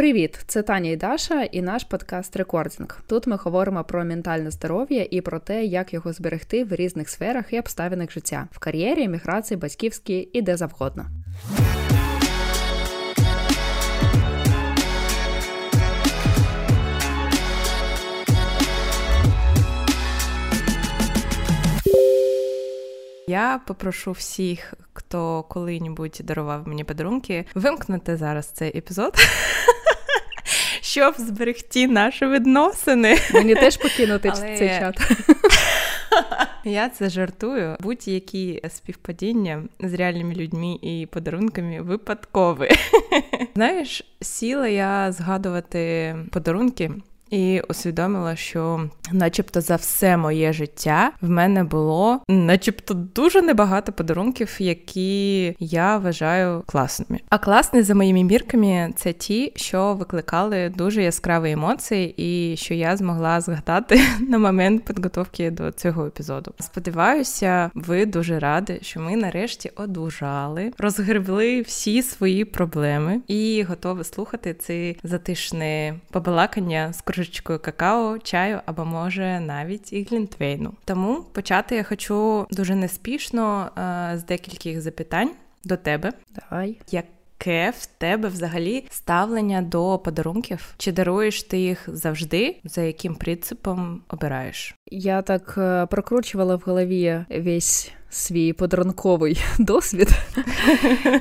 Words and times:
Привіт, 0.00 0.40
це 0.46 0.62
Таня 0.62 0.90
і 0.90 0.96
Даша, 0.96 1.42
і 1.42 1.62
наш 1.62 1.84
подкаст 1.84 2.36
Рекординг. 2.36 3.00
Тут 3.08 3.26
ми 3.26 3.36
говоримо 3.36 3.84
про 3.84 4.04
ментальне 4.04 4.50
здоров'я 4.50 5.06
і 5.10 5.20
про 5.20 5.38
те, 5.38 5.64
як 5.64 5.94
його 5.94 6.12
зберегти 6.12 6.64
в 6.64 6.74
різних 6.74 7.08
сферах 7.08 7.52
і 7.52 7.58
обставинах 7.58 8.10
життя 8.10 8.48
в 8.52 8.58
кар'єрі, 8.58 9.08
міграції, 9.08 9.58
батьківській 9.58 10.28
і 10.32 10.42
де 10.42 10.56
завгодно. 10.56 11.06
Я 23.28 23.60
попрошу 23.66 24.12
всіх, 24.12 24.74
хто 24.92 25.42
коли-небудь 25.42 26.20
дарував 26.24 26.68
мені 26.68 26.84
подарунки, 26.84 27.44
вимкнути 27.54 28.16
зараз 28.16 28.46
цей 28.46 28.78
епізод. 28.78 29.14
Щоб 30.90 31.14
зберегти 31.18 31.88
наші 31.88 32.26
відносини. 32.26 33.18
Мені 33.34 33.54
теж 33.54 33.76
покинути 33.76 34.32
Але... 34.32 34.56
цей 34.58 34.68
чат. 34.68 34.98
Я 36.64 36.88
це 36.88 37.08
жартую. 37.08 37.76
Будь-які 37.80 38.62
співпадіння 38.68 39.62
з 39.80 39.94
реальними 39.94 40.34
людьми 40.34 40.78
і 40.82 41.08
подарунками 41.10 41.80
випадкові. 41.80 42.70
Знаєш, 43.54 44.04
сіла 44.20 44.68
я 44.68 45.12
згадувати 45.12 46.16
подарунки 46.32 46.90
і 47.30 47.60
усвідомила, 47.68 48.36
що, 48.36 48.88
начебто, 49.12 49.60
за 49.60 49.76
все 49.76 50.16
моє 50.16 50.52
життя 50.52 51.12
в 51.20 51.30
мене 51.30 51.64
було, 51.64 52.20
начебто, 52.28 52.94
дуже 52.94 53.42
небагато 53.42 53.92
подарунків, 53.92 54.56
які 54.58 55.56
я 55.58 55.96
вважаю 55.96 56.62
класними. 56.66 57.20
А 57.28 57.38
класні 57.38 57.82
за 57.82 57.94
моїми 57.94 58.24
мірками 58.24 58.92
це 58.96 59.12
ті, 59.12 59.52
що 59.56 59.94
викликали 59.94 60.68
дуже 60.68 61.02
яскраві 61.02 61.50
емоції, 61.50 62.14
і 62.16 62.56
що 62.56 62.74
я 62.74 62.96
змогла 62.96 63.40
згадати 63.40 64.00
на 64.28 64.38
момент 64.38 64.84
підготовки 64.84 65.50
до 65.50 65.72
цього 65.72 66.06
епізоду. 66.06 66.52
Сподіваюся, 66.60 67.70
ви 67.74 68.06
дуже 68.06 68.38
раді, 68.38 68.78
що 68.82 69.00
ми 69.00 69.16
нарешті 69.16 69.70
одужали, 69.76 70.72
розгребли 70.78 71.60
всі 71.60 72.02
свої 72.02 72.44
проблеми 72.44 73.20
і 73.28 73.62
готові 73.68 74.04
слухати 74.04 74.54
це 74.54 74.94
затишне 75.02 75.94
побалакання 76.10 76.92
з 76.92 77.00
кружечкою 77.20 77.58
какао, 77.58 78.18
чаю 78.18 78.60
або 78.66 78.84
може 78.84 79.40
навіть 79.40 79.92
і 79.92 80.06
глінтвейну. 80.10 80.72
Тому 80.84 81.24
почати 81.32 81.76
я 81.76 81.82
хочу 81.82 82.46
дуже 82.50 82.74
неспішно 82.74 83.70
е, 83.78 84.18
з 84.18 84.24
декількох 84.24 84.82
запитань 84.82 85.30
до 85.64 85.76
тебе. 85.76 86.12
Давай. 86.34 86.76
Як 86.90 87.04
Яке 87.46 87.72
в 87.78 87.86
тебе 87.86 88.28
взагалі 88.28 88.84
ставлення 88.90 89.62
до 89.62 89.98
подарунків? 89.98 90.74
Чи 90.76 90.92
даруєш 90.92 91.42
ти 91.42 91.58
їх 91.58 91.88
завжди? 91.92 92.56
За 92.64 92.82
яким 92.82 93.14
принципом 93.14 94.02
обираєш? 94.08 94.74
Я 94.86 95.22
так 95.22 95.54
е, 95.58 95.86
прокручувала 95.86 96.56
в 96.56 96.62
голові 96.66 97.24
весь 97.30 97.92
свій 98.10 98.52
подарунковий 98.52 99.42
досвід 99.58 100.08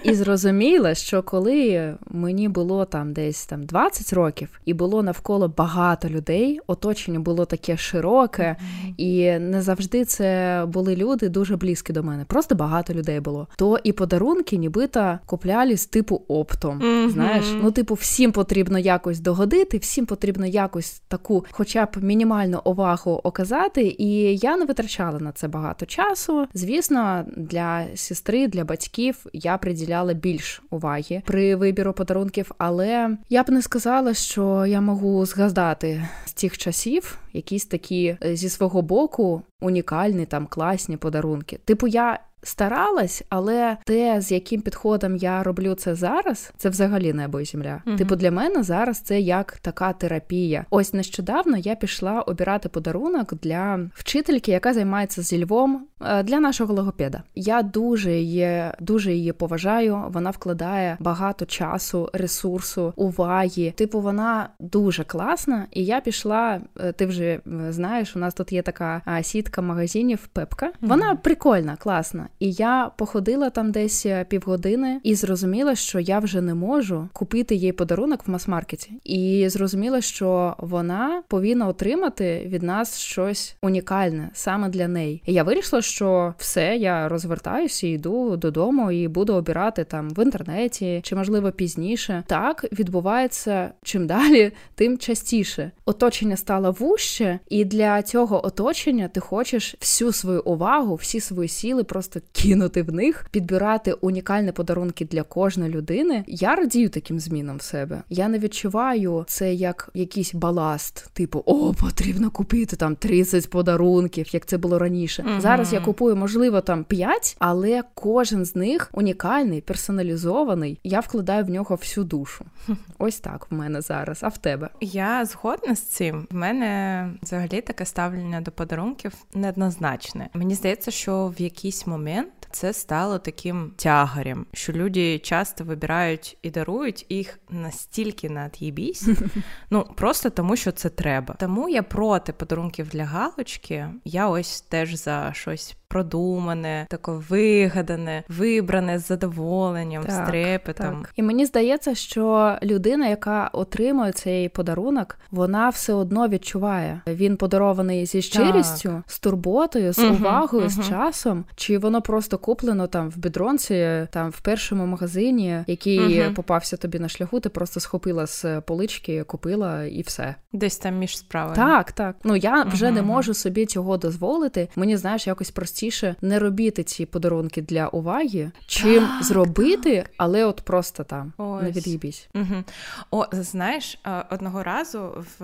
і 0.04 0.14
зрозуміла, 0.14 0.96
що 0.96 1.24
коли 1.24 1.94
мені 2.08 2.50
було 2.50 2.86
там 2.86 3.14
десь 3.14 3.46
там 3.46 3.64
20 3.64 4.14
років, 4.14 4.60
і 4.66 4.74
було 4.74 5.04
навколо 5.04 5.48
багато 5.48 6.10
людей, 6.10 6.60
оточення 6.68 7.20
було 7.20 7.46
таке 7.46 7.78
широке, 7.78 8.56
і 8.98 9.32
не 9.32 9.62
завжди 9.62 10.06
це 10.06 10.64
були 10.68 10.96
люди 10.96 11.30
дуже 11.30 11.58
близькі 11.58 11.94
до 11.94 12.04
мене. 12.04 12.26
Просто 12.26 12.56
багато 12.56 12.94
людей 12.94 13.20
було. 13.20 13.48
То 13.56 13.80
і 13.84 13.92
подарунки, 13.92 14.58
нібито 14.58 15.20
купляли 15.26 15.78
з 15.78 15.86
типу 15.86 16.22
оптом. 16.28 17.10
Знаєш, 17.14 17.46
ну 17.62 17.72
типу, 17.72 17.94
всім 17.94 18.32
потрібно 18.32 18.80
якось 18.80 19.20
догодити, 19.20 19.78
всім 19.78 20.06
потрібно 20.06 20.46
якось 20.46 21.02
таку, 21.08 21.46
хоча 21.52 21.86
б 21.86 21.90
мінімальну 22.02 22.62
увагу 22.66 23.22
оказати. 23.24 23.96
І 23.98 24.38
я 24.38 24.58
не 24.58 24.66
витрачала 24.66 25.20
на 25.20 25.32
це 25.32 25.48
багато 25.48 25.86
часу. 25.86 26.48
Звісно 26.54 26.79
звісно, 26.80 27.26
для 27.38 27.88
сестри, 27.96 28.48
для 28.48 28.64
батьків 28.64 29.26
я 29.34 29.58
приділяла 29.58 30.14
більш 30.14 30.62
уваги 30.70 31.22
при 31.26 31.56
вибіру 31.56 31.94
подарунків, 31.94 32.52
але 32.58 33.18
я 33.30 33.44
б 33.44 33.50
не 33.50 33.62
сказала, 33.62 34.14
що 34.14 34.66
я 34.66 34.82
можу 34.82 35.26
згадати 35.26 36.08
з 36.26 36.34
тих 36.34 36.58
часів 36.58 37.18
якісь 37.34 37.66
такі 37.66 38.18
е, 38.24 38.36
зі 38.36 38.50
свого 38.50 38.82
боку 38.82 39.42
унікальні 39.62 40.26
там 40.26 40.48
класні 40.48 40.98
подарунки. 40.98 41.60
Типу, 41.66 41.88
я 41.88 42.20
старалась, 42.44 43.24
але 43.30 43.78
те, 43.86 44.22
з 44.22 44.32
яким 44.32 44.62
підходом 44.62 45.16
я 45.16 45.44
роблю 45.44 45.76
це 45.76 45.96
зараз, 45.96 46.54
це 46.58 46.70
взагалі 46.70 47.14
небо 47.14 47.40
і 47.40 47.46
земля. 47.46 47.82
mm 47.86 47.98
Типу, 47.98 48.16
для 48.16 48.32
мене 48.32 48.64
зараз 48.64 49.00
це 49.00 49.20
як 49.20 49.58
така 49.62 49.94
терапія. 49.94 50.66
Ось 50.70 50.94
нещодавно 50.94 51.58
я 51.58 51.76
пішла 51.76 52.22
обирати 52.22 52.70
подарунок 52.70 53.34
для 53.34 53.80
вчительки, 53.94 54.52
яка 54.52 54.74
займається 54.74 55.22
зі 55.22 55.46
Львом 55.46 55.88
е, 56.02 56.24
для 56.24 56.40
нашого 56.40 56.74
логопеда. 56.74 57.24
Я 57.36 57.62
дуже 57.62 58.12
її, 58.12 58.64
дуже 58.80 59.14
її 59.14 59.32
поважаю. 59.32 60.04
Вона 60.10 60.30
вкладає 60.30 60.98
багато 61.00 61.46
часу, 61.46 62.10
ресурсу, 62.14 62.94
уваги. 62.96 63.74
Типу, 63.76 64.02
вона 64.02 64.50
дуже 64.60 65.04
класна. 65.04 65.66
І 65.72 65.86
я 65.86 66.02
пішла. 66.02 66.62
Е, 66.80 66.92
ти 66.92 67.06
вже 67.06 67.40
знаєш, 67.70 68.16
у 68.16 68.20
нас 68.20 68.34
тут 68.34 68.52
є 68.52 68.62
така 68.62 69.02
сітка 69.22 69.62
магазинів 69.62 70.28
Пепка. 70.28 70.72
Вона 70.82 71.16
прикольна, 71.16 71.76
класна. 71.76 72.29
І 72.40 72.52
я 72.52 72.92
походила 72.98 73.50
там 73.50 73.72
десь 73.72 74.06
е, 74.06 74.26
півгодини 74.30 75.00
і 75.04 75.16
зрозуміла, 75.16 75.76
що 75.76 76.00
я 76.00 76.20
вже 76.20 76.42
не 76.42 76.54
можу 76.54 77.10
купити 77.14 77.56
їй 77.56 77.72
подарунок 77.72 78.28
в 78.28 78.32
мас-маркеті. 78.32 78.92
І 79.04 79.50
зрозуміла, 79.50 80.02
що 80.02 80.56
вона 80.58 81.24
повинна 81.28 81.68
отримати 81.68 82.46
від 82.46 82.64
нас 82.64 83.00
щось 83.00 83.56
унікальне 83.62 84.30
саме 84.34 84.70
для 84.70 84.88
неї. 84.88 85.24
І 85.26 85.34
я 85.34 85.44
вирішила, 85.44 85.82
що 85.82 86.34
все, 86.38 86.78
я 86.78 87.10
розвертаюся, 87.10 87.88
йду 87.88 88.38
додому 88.38 88.92
і 88.92 89.08
буду 89.08 89.34
обирати 89.34 89.84
там 89.84 90.10
в 90.10 90.24
інтернеті 90.24 91.00
чи, 91.04 91.16
можливо, 91.16 91.52
пізніше. 91.52 92.24
Так 92.28 92.66
відбувається 92.72 93.72
чим 93.84 94.08
далі, 94.08 94.52
тим 94.76 94.98
частіше. 94.98 95.72
Оточення 95.86 96.38
стало 96.38 96.72
вуще, 96.72 97.40
і 97.50 97.66
для 97.66 98.02
цього 98.02 98.46
оточення 98.46 99.08
ти 99.08 99.20
хочеш 99.20 99.76
всю 99.82 100.12
свою 100.12 100.42
увагу, 100.42 100.96
всі 100.96 101.20
свої 101.20 101.50
сіли 101.50 101.84
просто 101.84 102.19
просто 102.20 102.42
кинути 102.50 102.84
в 102.84 102.94
них, 102.94 103.26
підбирати 103.32 103.94
унікальні 103.94 104.52
подарунки 104.52 105.06
для 105.06 105.24
кожної 105.24 105.72
людини. 105.72 106.24
Я 106.28 106.56
радію 106.56 106.90
таким 106.90 107.20
змінам 107.20 107.58
в 107.58 107.62
себе. 107.62 108.04
Я 108.10 108.28
не 108.28 108.40
відчуваю 108.40 109.26
це 109.28 109.54
як 109.54 109.90
якийсь 109.94 110.34
баласт, 110.34 111.10
типу, 111.14 111.44
о, 111.46 111.74
потрібно 111.74 112.32
купити 112.32 112.76
там 112.76 112.96
30 112.96 113.50
подарунків, 113.50 114.34
як 114.34 114.46
це 114.46 114.58
було 114.58 114.80
раніше. 114.80 115.24
uh 115.24 115.42
Зараз 115.42 115.74
я 115.74 115.80
купую, 115.80 116.16
можливо, 116.16 116.62
там 116.62 116.84
5, 116.84 117.36
але 117.40 117.84
кожен 117.94 118.46
з 118.46 118.56
них 118.56 118.90
унікальний, 118.94 119.62
персоналізований. 119.62 120.80
Я 120.84 121.00
вкладаю 121.00 121.46
в 121.46 121.50
нього 121.50 121.76
всю 121.76 122.04
душу. 122.04 122.46
Ось 122.98 123.20
так 123.20 123.48
в 123.52 123.56
мене 123.56 123.82
зараз. 123.82 124.20
А 124.22 124.28
в 124.28 124.38
тебе 124.38 124.70
я 124.82 125.26
згодна 125.26 125.76
з 125.76 125.82
цим. 125.82 126.28
В 126.32 126.36
мене 126.36 127.10
взагалі 127.22 127.62
таке 127.62 127.86
ставлення 127.86 128.42
до 128.42 128.52
подарунків 128.52 129.14
неоднозначне. 129.34 130.30
Мені 130.34 130.56
здається, 130.56 130.92
що 130.92 131.34
в 131.38 131.42
якийсь 131.42 131.88
момент 131.88 132.09
момент 132.10 132.48
це 132.52 132.74
стало 132.74 133.20
таким 133.20 133.74
тягарем, 133.78 134.46
що 134.54 134.74
люди 134.74 135.20
часто 135.20 135.64
вибирають 135.64 136.38
і 136.42 136.50
дарують 136.50 137.06
їх 137.10 137.40
настільки 137.50 138.30
на 138.30 138.42
над'їбісь, 138.42 139.08
ну 139.70 139.86
просто 139.96 140.30
тому, 140.30 140.56
що 140.56 140.72
це 140.72 140.90
треба. 140.90 141.36
Тому 141.40 141.70
я 141.70 141.84
проти 141.84 142.34
подарунків 142.34 142.88
для 142.88 143.06
галочки. 143.06 143.88
Я 144.06 144.30
ось 144.30 144.62
теж 144.62 144.96
за 144.96 145.32
щось 145.34 145.76
продумане, 145.90 146.88
таке 146.90 147.12
вигадане, 147.12 148.24
вибране 148.30 149.00
з 149.00 149.08
задоволенням, 149.08 150.04
так, 150.04 150.12
з 150.12 150.30
трепетом. 150.30 151.02
Так. 151.02 151.12
І 151.16 151.24
мені 151.24 151.46
здається, 151.46 151.96
що 151.96 152.56
людина, 152.64 153.08
яка 153.08 153.50
отримує 153.54 154.12
цей 154.12 154.50
подарунок, 154.50 155.20
вона 155.32 155.70
все 155.70 155.94
одно 155.94 156.28
відчуває. 156.28 157.02
Він 157.08 157.38
подарований 157.38 158.06
зі 158.06 158.22
щирістю, 158.22 158.90
так. 158.90 159.04
з 159.08 159.20
турботою, 159.20 159.94
з 159.94 160.00
угу, 160.00 160.16
увагою, 160.16 160.64
угу. 160.64 160.84
з 160.84 160.90
часом, 160.90 161.46
чи 161.56 161.78
воно 161.78 162.02
просто 162.02 162.38
куплено 162.38 162.88
там 162.88 163.10
в 163.10 163.18
бідронці, 163.18 164.08
там 164.12 164.30
в 164.30 164.40
першому 164.42 164.86
магазині, 164.86 165.64
який 165.68 166.24
угу. 166.24 166.34
попався 166.34 166.78
тобі 166.78 167.00
на 167.00 167.10
шляху, 167.10 167.40
ти 167.40 167.50
просто 167.50 167.80
схопила 167.80 168.28
з 168.28 168.62
полички, 168.62 169.24
купила 169.24 169.84
і 169.84 170.02
все. 170.02 170.36
Десь 170.54 170.78
там 170.78 170.98
між 170.98 171.18
справами. 171.18 171.56
Так, 171.56 171.92
так. 171.92 172.16
Ну 172.24 172.36
я 172.36 172.64
вже 172.64 172.92
не 172.92 173.02
можу 173.02 173.34
собі 173.34 173.66
цього 173.66 173.98
дозволити. 173.98 174.70
Мені 174.76 174.98
знаєш, 174.98 175.28
якось 175.28 175.52
прості 175.52 175.79
простіше 175.80 176.16
не 176.22 176.40
робити 176.40 176.84
ці 176.84 177.06
подарунки 177.06 177.62
для 177.62 177.88
уваги, 177.88 178.52
чим 178.66 179.08
так, 179.08 179.24
зробити, 179.24 179.96
так. 179.96 180.12
але 180.18 180.46
от 180.46 180.62
просто 180.62 181.04
там 181.04 181.34
Ось. 181.38 181.64
не 181.64 181.72
від'їбісь. 181.72 182.30
Угу. 182.36 182.64
О, 183.12 183.26
знаєш, 183.32 184.00
одного 184.30 184.64
разу 184.64 185.26
в 185.40 185.44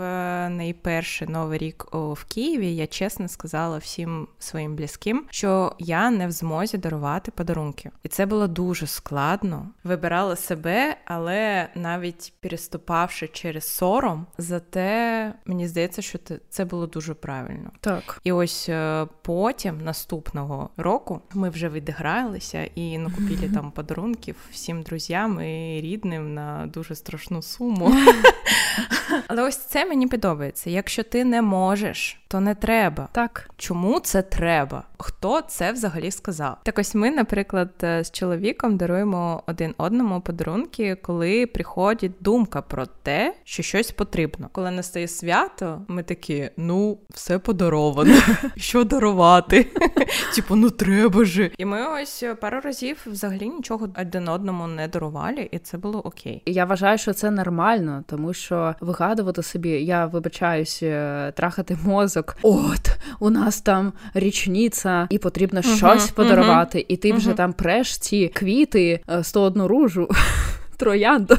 найперший 0.49 1.27
новий 1.27 1.57
рік 1.59 1.85
в 1.91 2.23
Києві 2.27 2.75
я 2.75 2.87
чесно 2.87 3.27
сказала 3.27 3.77
всім 3.77 4.27
своїм 4.39 4.75
близьким, 4.75 5.25
що 5.29 5.75
я 5.79 6.11
не 6.11 6.27
в 6.27 6.31
змозі 6.31 6.77
дарувати 6.77 7.31
подарунки, 7.31 7.91
і 8.03 8.07
це 8.07 8.25
було 8.25 8.47
дуже 8.47 8.87
складно. 8.87 9.69
Вибирала 9.83 10.35
себе, 10.35 10.97
але 11.05 11.69
навіть 11.75 12.33
переступавши 12.39 13.27
через 13.27 13.67
сором, 13.67 14.25
зате 14.37 15.33
мені 15.45 15.67
здається, 15.67 16.01
що 16.01 16.19
це 16.49 16.65
було 16.65 16.87
дуже 16.87 17.13
правильно. 17.13 17.71
Так 17.79 18.21
і 18.23 18.31
ось 18.31 18.69
е, 18.69 19.07
потім 19.21 19.81
наступного 20.25 20.69
року 20.77 21.21
ми 21.33 21.49
вже 21.49 21.69
відігралися 21.69 22.69
і 22.75 22.97
накупили 22.97 23.49
там 23.53 23.71
подарунків 23.71 24.35
всім 24.51 24.81
друзям 24.83 25.41
і 25.41 25.81
рідним 25.81 26.33
на 26.33 26.65
дуже 26.73 26.95
страшну 26.95 27.41
суму. 27.41 27.95
Але 29.27 29.43
ось 29.43 29.57
це 29.57 29.85
мені 29.85 30.07
подобається. 30.07 30.69
Якщо 30.69 31.03
ти 31.03 31.23
не 31.23 31.41
можеш, 31.41 32.19
то 32.27 32.39
не 32.39 32.55
треба. 32.55 33.07
Так. 33.11 33.49
Чому 33.57 33.99
це 33.99 34.21
треба? 34.21 34.83
Хто 34.97 35.41
це 35.41 35.71
взагалі 35.71 36.11
сказав? 36.11 36.57
Так 36.63 36.79
ось 36.79 36.95
ми, 36.95 37.11
наприклад, 37.11 37.69
е, 37.83 38.03
з 38.03 38.11
чоловіком 38.11 38.77
даруємо 38.77 39.43
один 39.47 39.73
одному 39.77 40.21
подарунки, 40.21 40.95
коли 40.95 41.45
приходить 41.45 42.11
думка 42.19 42.61
про 42.61 42.85
те, 42.85 43.35
що 43.43 43.63
щось 43.63 43.91
потрібно. 43.91 44.49
Коли 44.51 44.71
настає 44.71 45.07
свято, 45.07 45.81
ми 45.87 46.03
такі: 46.03 46.49
ну, 46.57 46.97
все 47.09 47.39
подаровано. 47.39 48.15
Що 48.57 48.83
дарувати? 48.83 49.67
Типу, 50.35 50.55
ну 50.55 50.69
треба 50.69 51.25
же. 51.25 51.51
І 51.57 51.65
ми 51.65 52.01
ось 52.01 52.23
пару 52.41 52.59
разів 52.59 52.97
взагалі 53.05 53.49
нічого 53.49 53.89
один 54.01 54.27
одному 54.27 54.67
не 54.67 54.87
дарували, 54.87 55.49
і 55.51 55.59
це 55.59 55.77
було 55.77 55.99
окей. 55.99 56.41
Я 56.45 56.65
вважаю, 56.65 56.97
що 56.97 57.13
це 57.13 57.31
нормально, 57.31 58.03
тому 58.07 58.33
що 58.33 58.75
вигадувати 59.05 59.43
собі, 59.43 59.69
я 59.69 60.05
вибачаюсь, 60.05 60.79
е, 60.83 61.33
трахати 61.35 61.77
мозок. 61.83 62.37
От 62.41 62.97
у 63.19 63.29
нас 63.29 63.61
там 63.61 63.93
річниця, 64.13 65.07
і 65.09 65.17
потрібно 65.17 65.59
uh-huh, 65.59 65.77
щось 65.77 66.11
подарувати, 66.11 66.77
uh-huh, 66.77 66.85
і 66.87 66.97
ти 66.97 67.13
вже 67.13 67.29
uh-huh. 67.29 67.35
там 67.35 67.53
преш 67.53 67.97
ці 67.97 68.27
квіти 68.27 68.99
101 69.21 69.61
е, 69.61 69.67
ружу. 69.67 70.09
Троянду. 70.77 71.37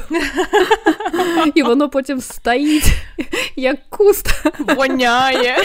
І 1.55 1.63
воно 1.63 1.89
потім 1.89 2.21
стоїть, 2.21 2.93
як 3.55 3.89
куст. 3.89 4.27
Воняє. 4.59 5.57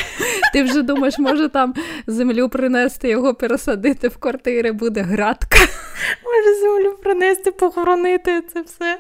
Ти 0.52 0.62
вже 0.62 0.82
думаєш, 0.82 1.19
може 1.19 1.48
там 1.48 1.75
землю 2.06 2.48
принести, 2.48 3.08
його 3.08 3.34
пересадити 3.34 4.08
в 4.08 4.16
квартири, 4.16 4.72
буде 4.72 5.00
градка. 5.00 5.58
Може 6.25 6.60
землю 6.60 6.98
принести, 7.02 7.50
похоронити 7.52 8.43
це 8.52 8.62
все. 8.62 8.98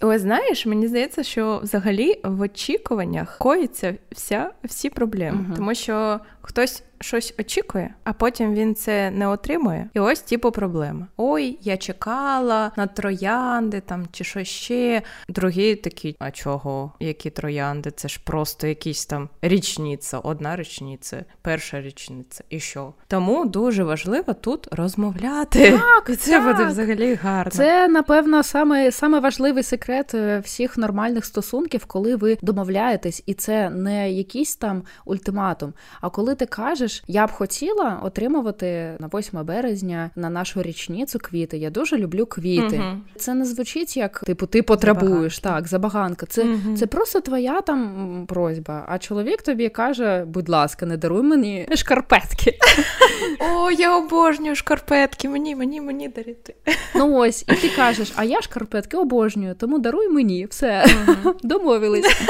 Ось 0.00 0.20
знаєш, 0.20 0.66
мені 0.66 0.88
здається, 0.88 1.22
що 1.22 1.60
взагалі 1.62 2.20
в 2.24 2.40
очікуваннях 2.40 3.38
коїться 3.38 3.94
вся 4.12 4.50
всі 4.64 4.90
проблеми, 4.90 5.46
uh 5.50 5.56
тому 5.56 5.74
що 5.74 6.20
хтось 6.46 6.82
щось 7.00 7.34
очікує, 7.40 7.94
а 8.04 8.12
потім 8.12 8.54
він 8.54 8.74
це 8.74 9.10
не 9.10 9.28
отримує. 9.28 9.90
І 9.94 10.00
ось 10.00 10.20
типу 10.20 10.50
проблема. 10.50 11.06
Ой, 11.16 11.58
я 11.62 11.76
чекала 11.76 12.72
на 12.76 12.86
троянди 12.86 13.80
там 13.80 14.06
чи 14.12 14.24
що 14.24 14.44
ще. 14.44 15.02
Другі 15.28 15.74
такі, 15.74 16.16
а 16.18 16.30
чого? 16.30 16.92
Які 17.00 17.30
троянди? 17.30 17.90
Це 17.90 18.08
ж 18.08 18.20
просто 18.24 18.66
якісь 18.66 19.06
там 19.06 19.28
річниця, 19.42 20.18
одна 20.18 20.56
річниця, 20.56 21.24
перша 21.42 21.80
річниця. 21.80 22.44
І 22.50 22.60
що? 22.60 22.94
Тому 23.08 23.44
дуже 23.44 23.84
важливо 23.84 24.34
тут 24.34 24.68
розмовляти. 24.74 25.70
Так, 25.70 26.16
Це 26.18 26.30
так. 26.30 26.44
буде 26.44 26.68
взагалі 26.68 27.14
гарно. 27.14 27.50
Це, 27.50 27.88
напевно, 27.88 28.42
саме, 28.42 28.92
саме 28.92 29.20
важливий 29.20 29.62
секрет 29.62 30.14
е, 30.14 30.38
всіх 30.38 30.76
нормальних 30.76 31.24
стосунків, 31.24 31.84
коли 31.84 32.16
ви 32.16 32.38
домовляєтесь, 32.42 33.22
і 33.26 33.34
це 33.34 33.70
не 33.70 34.12
якийсь 34.12 34.56
там 34.56 34.82
ультиматум, 35.04 35.74
а 36.00 36.10
коли 36.10 36.34
ти 36.36 36.46
кажеш, 36.46 37.04
я 37.06 37.26
б 37.26 37.30
хотіла 37.30 38.00
отримувати 38.04 38.96
на 38.98 39.10
8 39.14 39.44
березня 39.44 40.10
на 40.16 40.30
нашу 40.30 40.62
річницю 40.62 41.18
квіти. 41.18 41.58
Я 41.58 41.70
дуже 41.70 41.96
люблю 41.96 42.26
квіти. 42.26 42.76
Угу. 42.76 43.00
Це 43.16 43.34
не 43.34 43.44
звучить 43.44 43.96
як 43.96 44.20
типу 44.20 44.46
ти 44.46 44.62
потребуєш. 44.62 45.34
Забаганка. 45.34 45.60
Так, 45.60 45.68
забаганка. 45.68 46.26
Це 46.26 46.42
угу. 46.42 46.76
це 46.76 46.86
просто 46.86 47.20
твоя 47.20 47.60
там 47.60 48.24
просьба. 48.28 48.84
А 48.88 48.98
чоловік 48.98 49.42
тобі 49.42 49.68
каже: 49.68 50.24
будь 50.26 50.48
ласка, 50.48 50.86
не 50.86 50.96
даруй 50.96 51.22
мені 51.22 51.68
шкарпетки. 51.74 52.58
О, 53.40 53.70
я 53.70 53.96
обожнюю 53.96 54.54
шкарпетки. 54.54 55.28
Мені, 55.28 55.56
мені, 55.56 55.80
мені 55.80 56.08
дарити. 56.08 56.54
Ну 56.94 57.14
ось, 57.14 57.42
і 57.42 57.54
ти 57.54 57.68
кажеш, 57.76 58.12
а 58.16 58.24
я 58.24 58.42
шкарпетки 58.42 58.96
обожнюю, 58.96 59.54
тому 59.54 59.78
даруй 59.78 60.08
мені 60.08 60.46
все. 60.46 60.86
Домовились. 61.42 62.06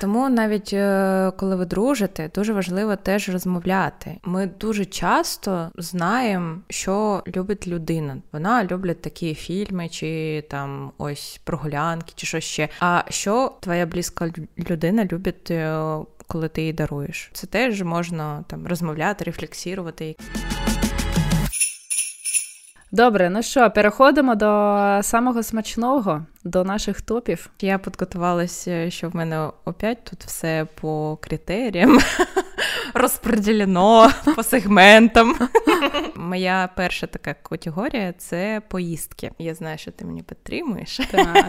Тому 0.00 0.28
навіть 0.28 0.72
е, 0.72 1.32
коли 1.36 1.56
ви 1.56 1.64
дружите, 1.64 2.30
дуже 2.34 2.52
важливо 2.52 2.96
теж 2.96 3.28
розмовляти. 3.28 4.16
Ми 4.24 4.46
дуже 4.46 4.84
часто 4.84 5.70
знаємо, 5.78 6.58
що 6.68 7.22
любить 7.36 7.68
людина. 7.68 8.16
Вона 8.32 8.64
любить 8.64 9.02
такі 9.02 9.34
фільми, 9.34 9.88
чи 9.88 10.44
там 10.50 10.92
ось 10.98 11.40
прогулянки, 11.44 12.12
чи 12.14 12.26
що 12.26 12.40
ще. 12.40 12.68
А 12.80 13.02
що 13.08 13.52
твоя 13.60 13.86
близька 13.86 14.30
людина 14.70 15.08
любить, 15.12 15.50
е, 15.50 15.80
коли 16.26 16.48
ти 16.48 16.62
їй 16.62 16.72
даруєш? 16.72 17.30
Це 17.32 17.46
теж 17.46 17.82
можна 17.82 18.44
там 18.48 18.66
розмовляти, 18.66 19.24
рефлексувати. 19.24 20.16
Добре, 22.96 23.30
ну 23.30 23.42
що, 23.42 23.70
переходимо 23.70 24.34
до 24.34 24.98
самого 25.02 25.42
смачного, 25.42 26.26
до 26.44 26.64
наших 26.64 27.00
топів. 27.00 27.50
Я 27.60 27.78
підготувалася, 27.78 28.90
що 28.90 29.08
в 29.08 29.16
мене 29.16 29.50
опять 29.64 30.04
тут 30.04 30.24
все 30.24 30.66
по 30.80 31.18
критеріям 31.20 31.98
розподілено 32.94 34.10
по 34.36 34.42
сегментам. 34.42 35.36
Моя 36.16 36.68
перша 36.76 37.06
така 37.06 37.34
категорія 37.34 38.14
це 38.18 38.62
поїздки. 38.68 39.30
Я 39.38 39.54
знаю, 39.54 39.78
що 39.78 39.90
ти 39.90 40.04
мені 40.04 40.22
підтримуєш. 40.22 41.00
Так. 41.10 41.46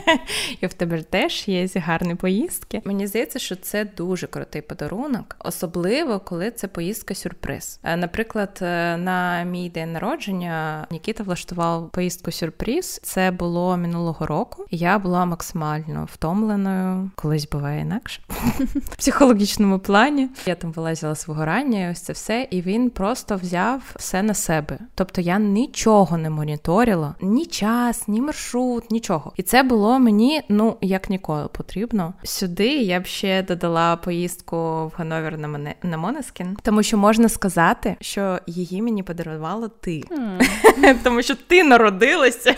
І 0.61 0.67
в 0.67 0.73
тебе 0.73 1.01
теж 1.01 1.47
є 1.47 1.67
гарні 1.75 2.15
поїздки. 2.15 2.81
Мені 2.85 3.07
здається, 3.07 3.39
що 3.39 3.55
це 3.55 3.85
дуже 3.85 4.27
крутий 4.27 4.61
подарунок, 4.61 5.35
особливо 5.39 6.19
коли 6.19 6.51
це 6.51 6.67
поїздка 6.67 7.15
сюрприз. 7.15 7.79
Е, 7.83 7.97
наприклад, 7.97 8.59
е, 8.61 8.97
на 8.97 9.43
мій 9.43 9.69
день 9.69 9.91
народження 9.91 10.87
Нікіта 10.91 11.23
влаштував 11.37 11.89
поїздку 11.89 12.31
сюрприз. 12.31 12.99
Це 13.03 13.31
було 13.31 13.77
минулого 13.77 14.25
року. 14.25 14.65
Я 14.71 14.99
була 14.99 15.25
максимально 15.25 16.07
втомленою, 16.13 17.11
коли 17.15 17.49
буває 17.49 17.81
інакше 17.81 18.21
в 18.59 18.95
психологічному 18.95 19.79
плані. 19.79 20.29
Я 20.45 20.55
там 20.55 20.71
вилазила 20.71 21.15
з 21.15 21.27
вигорання, 21.27 21.89
ось 21.91 22.01
це 22.01 22.13
все, 22.13 22.47
і 22.51 22.61
він 22.61 22.89
просто 22.89 23.35
взяв 23.35 23.81
все 23.95 24.23
на 24.23 24.33
себе. 24.33 24.79
Тобто 24.95 25.21
я 25.21 25.39
нічого 25.39 26.17
не 26.17 26.29
моніторила, 26.29 27.15
ні 27.21 27.45
час, 27.45 28.07
ні 28.07 28.21
маршрут, 28.21 28.91
нічого. 28.91 29.33
І 29.35 29.43
це 29.43 29.63
було 29.63 29.99
мені 29.99 30.41
ну 30.49 30.77
як 30.81 31.09
ніколи 31.09 31.47
потрібно. 31.47 32.13
Сюди 32.23 32.67
я 32.67 32.99
б 32.99 33.05
ще 33.05 33.43
додала 33.43 33.95
поїздку 33.95 34.57
в 34.57 34.93
Гановер 34.97 35.37
на 35.37 35.47
Måneskin, 35.47 36.57
тому 36.63 36.83
що 36.83 36.97
можна 36.97 37.29
сказати, 37.29 37.95
що 38.01 38.39
її 38.47 38.81
мені 38.81 39.03
подарувала 39.03 39.67
ти, 39.67 39.91
mm. 39.91 40.95
тому 41.03 41.21
що 41.21 41.26
ти 41.35 41.63
народилася 41.63 42.55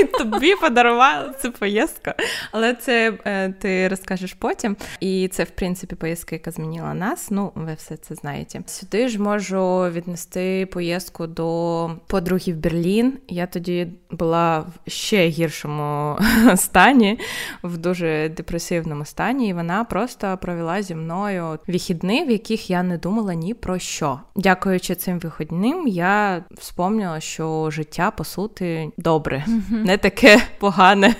і 0.00 0.04
тобі 0.04 0.54
подарувала 0.54 1.34
цю 1.42 1.52
поїздку. 1.52 2.10
Але 2.52 2.74
це 2.74 3.12
е, 3.24 3.52
ти 3.60 3.88
розкажеш 3.88 4.32
потім. 4.32 4.76
І 5.00 5.28
це 5.28 5.44
в 5.44 5.50
принципі 5.50 5.94
поїздка, 5.94 6.34
яка 6.34 6.50
змінила 6.50 6.94
нас. 6.94 7.30
Ну 7.30 7.52
ви 7.54 7.74
все 7.74 7.96
це 7.96 8.14
знаєте. 8.14 8.62
Сюди 8.66 9.08
ж 9.08 9.22
можу 9.22 9.90
віднести 9.90 10.66
поїздку 10.66 11.26
до 11.26 11.90
подруги 12.06 12.52
в 12.52 12.56
Берлін. 12.56 13.18
Я 13.28 13.46
тоді 13.46 13.86
була 14.10 14.58
в 14.58 14.90
ще 14.90 15.28
гіршому 15.28 16.18
стані, 16.56 17.18
в 17.62 17.76
дуже 17.76 18.28
депресивному 18.28 19.04
стані, 19.04 19.48
і 19.48 19.52
вона 19.52 19.84
просто 19.84 20.38
провела 20.42 20.82
зі 20.82 20.94
мною 20.94 21.58
вихідні, 21.66 22.24
в 22.24 22.30
яких 22.30 22.70
я 22.70 22.82
не 22.82 22.98
думала 22.98 23.34
ні 23.34 23.54
про 23.54 23.78
що. 23.78 24.20
Дякуючи 24.36 24.94
цим 24.94 25.18
вихідним, 25.18 25.88
я 25.88 26.44
вспомнила, 26.50 27.20
що 27.20 27.63
життя 27.70 28.10
по 28.10 28.24
суті 28.24 28.90
добре, 28.96 29.44
не 29.70 29.98
таке 29.98 30.42
погане, 30.58 31.14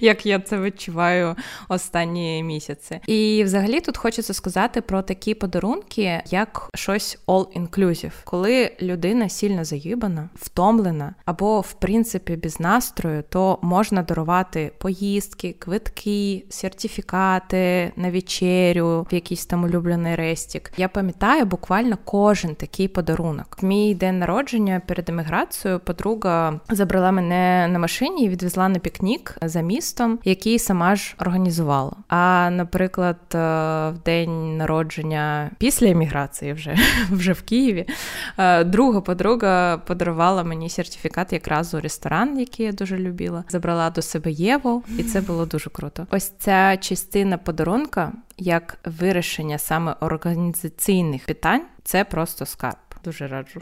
як 0.00 0.26
я 0.26 0.38
це 0.38 0.60
відчуваю 0.60 1.36
останні 1.68 2.42
місяці. 2.42 3.00
І 3.06 3.42
взагалі 3.44 3.80
тут 3.80 3.96
хочеться 3.96 4.34
сказати 4.34 4.80
про 4.80 5.02
такі 5.02 5.34
подарунки, 5.34 6.22
як 6.30 6.70
щось 6.74 7.18
all-inclusive. 7.26 8.12
коли 8.24 8.72
людина 8.82 9.28
сильно 9.28 9.64
заїбана, 9.64 10.28
втомлена 10.34 11.14
або 11.24 11.60
в 11.60 11.72
принципі 11.72 12.36
без 12.36 12.60
настрою, 12.60 13.24
то 13.28 13.58
можна 13.62 14.02
дарувати 14.02 14.72
поїздки, 14.78 15.54
квитки, 15.58 16.44
сертифікати 16.48 17.92
на 17.96 18.10
вечерю, 18.10 19.06
в 19.10 19.14
якийсь 19.14 19.46
там 19.46 19.64
улюблений 19.64 20.14
рестік. 20.14 20.72
Я 20.76 20.88
пам'ятаю 20.88 21.44
буквально 21.44 21.98
кожен 22.04 22.54
такий 22.54 22.88
подарунок. 22.88 23.56
В 23.60 23.64
мій 23.64 23.94
день 23.94 24.18
народження 24.18 24.82
перед 24.86 25.08
еміграцією 25.08 25.71
подруга 25.78 26.60
забрала 26.70 27.12
мене 27.12 27.68
на 27.68 27.78
машині 27.78 28.24
і 28.24 28.28
відвезла 28.28 28.68
на 28.68 28.78
пікнік 28.78 29.36
за 29.42 29.60
містом, 29.60 30.18
який 30.24 30.58
сама 30.58 30.96
ж 30.96 31.14
організувала. 31.18 31.92
А 32.08 32.50
наприклад, 32.52 33.16
е, 33.34 33.38
в 33.90 33.98
день 34.04 34.56
народження 34.56 35.50
після 35.58 35.86
еміграції, 35.86 36.52
вже 36.52 36.76
вже 37.10 37.32
в 37.32 37.42
Києві, 37.42 37.86
е, 38.38 38.64
друга 38.64 39.00
подруга 39.00 39.78
подарувала 39.78 40.44
мені 40.44 40.70
сертифікат 40.70 41.32
якраз 41.32 41.74
у 41.74 41.80
ресторан, 41.80 42.38
який 42.40 42.66
я 42.66 42.72
дуже 42.72 42.98
любила. 42.98 43.44
Забрала 43.48 43.90
до 43.90 44.02
себе 44.02 44.30
Єву, 44.30 44.84
і 44.98 45.02
це 45.02 45.20
було 45.20 45.46
дуже 45.46 45.70
круто. 45.70 46.06
Ось 46.10 46.32
ця 46.38 46.76
частина 46.76 47.38
подарунка, 47.38 48.12
як 48.38 48.78
вирішення 48.84 49.58
саме 49.58 49.96
організаційних 50.00 51.26
питань, 51.26 51.62
це 51.84 52.04
просто 52.04 52.46
скарб 52.46 52.76
дуже 53.04 53.26
раджу. 53.26 53.60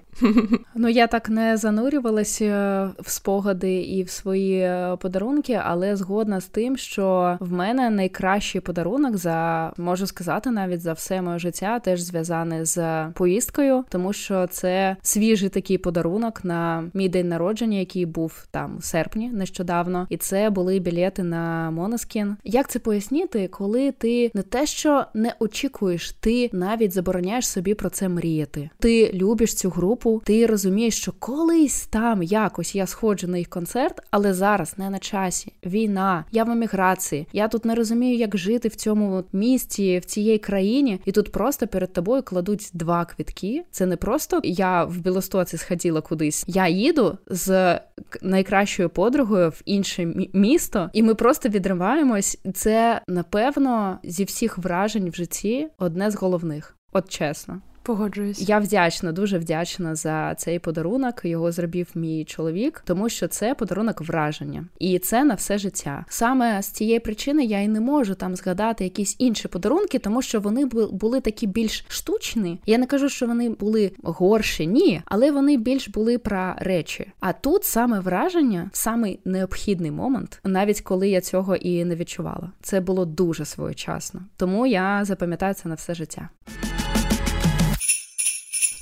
Ну 0.75 0.89
я 0.89 1.07
так 1.07 1.29
не 1.29 1.57
занурювалася 1.57 2.91
в 2.99 3.11
спогади 3.11 3.83
і 3.83 4.03
в 4.03 4.11
свої 4.11 4.61
е, 4.61 4.97
подарунки, 5.01 5.61
але 5.65 5.97
згодна 5.97 6.41
з 6.41 6.47
тим, 6.47 6.77
що 6.77 7.37
в 7.41 7.53
мене 7.53 7.91
найкращий 7.91 8.61
подарунок 8.61 9.17
за 9.17 9.73
можу 9.77 10.07
сказати, 10.07 10.51
навіть 10.51 10.81
за 10.81 10.93
все 10.93 11.23
моє 11.23 11.39
життя 11.39 11.79
теж 11.79 12.01
зв'язане 12.01 12.65
з 12.65 13.07
поїздкою, 13.15 13.85
тому 13.89 14.13
що 14.13 14.47
це 14.47 14.97
свіжий 15.03 15.49
такий 15.49 15.79
подарунок 15.79 16.45
на 16.45 16.85
мій 16.95 17.09
день 17.09 17.29
народження, 17.29 17.79
який 17.79 18.07
був 18.07 18.47
там 18.51 18.77
у 18.79 18.83
серпні 18.83 19.29
нещодавно, 19.29 20.07
і 20.11 20.17
це 20.17 20.51
були 20.51 20.79
білети 20.79 21.23
на 21.23 21.71
Моноскін. 21.71 22.37
Як 22.45 22.71
це 22.71 22.79
пояснити, 22.79 23.49
коли 23.49 23.93
ти 23.93 24.31
не 24.35 24.43
те, 24.43 24.67
що 24.67 25.05
не 25.15 25.35
очікуєш, 25.39 26.13
ти 26.13 26.51
навіть 26.53 26.93
забороняєш 26.93 27.49
собі 27.49 27.75
про 27.75 27.91
це 27.91 28.09
мріяти. 28.09 28.71
Ти 28.79 29.13
любиш 29.15 29.30
цю 29.37 29.71
групу, 29.71 30.23
ти 30.25 30.47
розумієш, 30.47 30.97
що 30.97 31.13
колись 31.19 31.87
там 31.87 32.23
якось 32.23 32.75
я 32.75 32.87
сходжу 32.87 33.27
на 33.27 33.39
їх 33.39 33.49
концерт, 33.49 34.03
але 34.11 34.35
зараз 34.35 34.75
не 34.79 34.91
на 34.91 34.99
часі. 34.99 35.53
Війна, 35.67 36.25
я 36.33 36.45
в 36.45 36.51
еміграції. 36.51 37.27
Я 37.33 37.49
тут 37.49 37.65
не 37.65 37.75
розумію, 37.75 38.17
як 38.17 38.37
жити 38.37 38.69
в 38.69 38.75
цьому 38.75 39.25
місті, 39.33 39.99
в 39.99 40.05
цій 40.05 40.39
країні, 40.39 41.01
і 41.05 41.13
тут 41.13 41.33
просто 41.33 41.67
перед 41.67 41.93
тобою 41.93 42.23
кладуть 42.23 42.71
два 42.73 43.05
квитки. 43.05 43.65
Це 43.71 43.87
не 43.87 43.97
просто 43.97 44.41
я 44.45 44.85
в 44.85 44.99
Білостоці 44.99 45.57
сходила 45.57 46.01
кудись. 46.01 46.45
Я 46.47 46.69
їду 46.69 47.19
з 47.27 47.81
найкращою 48.23 48.91
подругою 48.91 49.49
в 49.49 49.63
інше 49.65 50.15
місто, 50.33 50.91
і 50.93 51.03
ми 51.03 51.15
просто 51.15 51.49
відриваємось. 51.49 52.39
Це 52.55 53.01
напевно 53.09 53.99
зі 54.05 54.25
всіх 54.25 54.59
вражень 54.59 55.11
в 55.11 55.15
житті 55.15 55.69
одне 55.79 56.11
з 56.11 56.15
головних. 56.15 56.77
От 56.93 57.09
чесно. 57.09 57.61
Погоджуюсь. 57.83 58.49
Я 58.49 58.59
вдячна, 58.59 59.13
дуже 59.13 59.39
вдячна 59.39 59.95
за 59.95 60.35
цей 60.35 60.59
подарунок. 60.59 61.25
Його 61.25 61.53
зробив 61.53 61.87
мій 61.95 62.25
чоловік, 62.25 62.83
тому 62.87 63.09
що 63.09 63.29
це 63.29 63.55
подарунок 63.55 64.01
враження, 64.01 64.65
і 64.79 64.99
це 64.99 65.25
на 65.25 65.35
все 65.35 65.59
життя. 65.59 66.05
Саме 66.09 66.63
з 66.63 66.67
цієї 66.67 67.01
причини 67.01 67.45
я 67.45 67.61
й 67.61 67.69
не 67.69 67.81
можу 67.81 68.15
там 68.15 68.37
згадати 68.37 68.85
якісь 68.85 69.17
інші 69.19 69.49
подарунки, 69.49 69.99
тому 69.99 70.23
що 70.23 70.41
вони 70.41 70.65
були 70.93 71.21
такі 71.21 71.47
більш 71.47 71.85
штучні. 71.89 72.61
Я 72.67 72.79
не 72.79 72.87
кажу, 72.87 73.09
що 73.09 73.27
вони 73.27 73.51
були 73.51 73.93
горші, 74.03 74.67
ні, 74.67 75.03
але 75.05 75.31
вони 75.31 75.57
більш 75.57 75.89
були 75.89 76.19
про 76.19 76.55
речі. 76.59 77.13
А 77.21 77.33
тут 77.33 77.65
саме 77.65 78.01
враження, 78.01 78.71
самий 78.73 79.21
необхідний 79.25 79.91
момент, 79.91 80.41
навіть 80.45 80.81
коли 80.81 81.09
я 81.09 81.21
цього 81.21 81.57
і 81.57 81.85
не 81.85 81.97
відчувала. 81.97 82.53
Це 82.63 82.81
було 82.81 83.05
дуже 83.05 83.45
своєчасно, 83.45 84.21
тому 84.37 84.67
я 84.67 85.05
запам'ятаю 85.05 85.55
це 85.55 85.69
на 85.69 85.75
все 85.75 85.95
життя. 85.95 86.29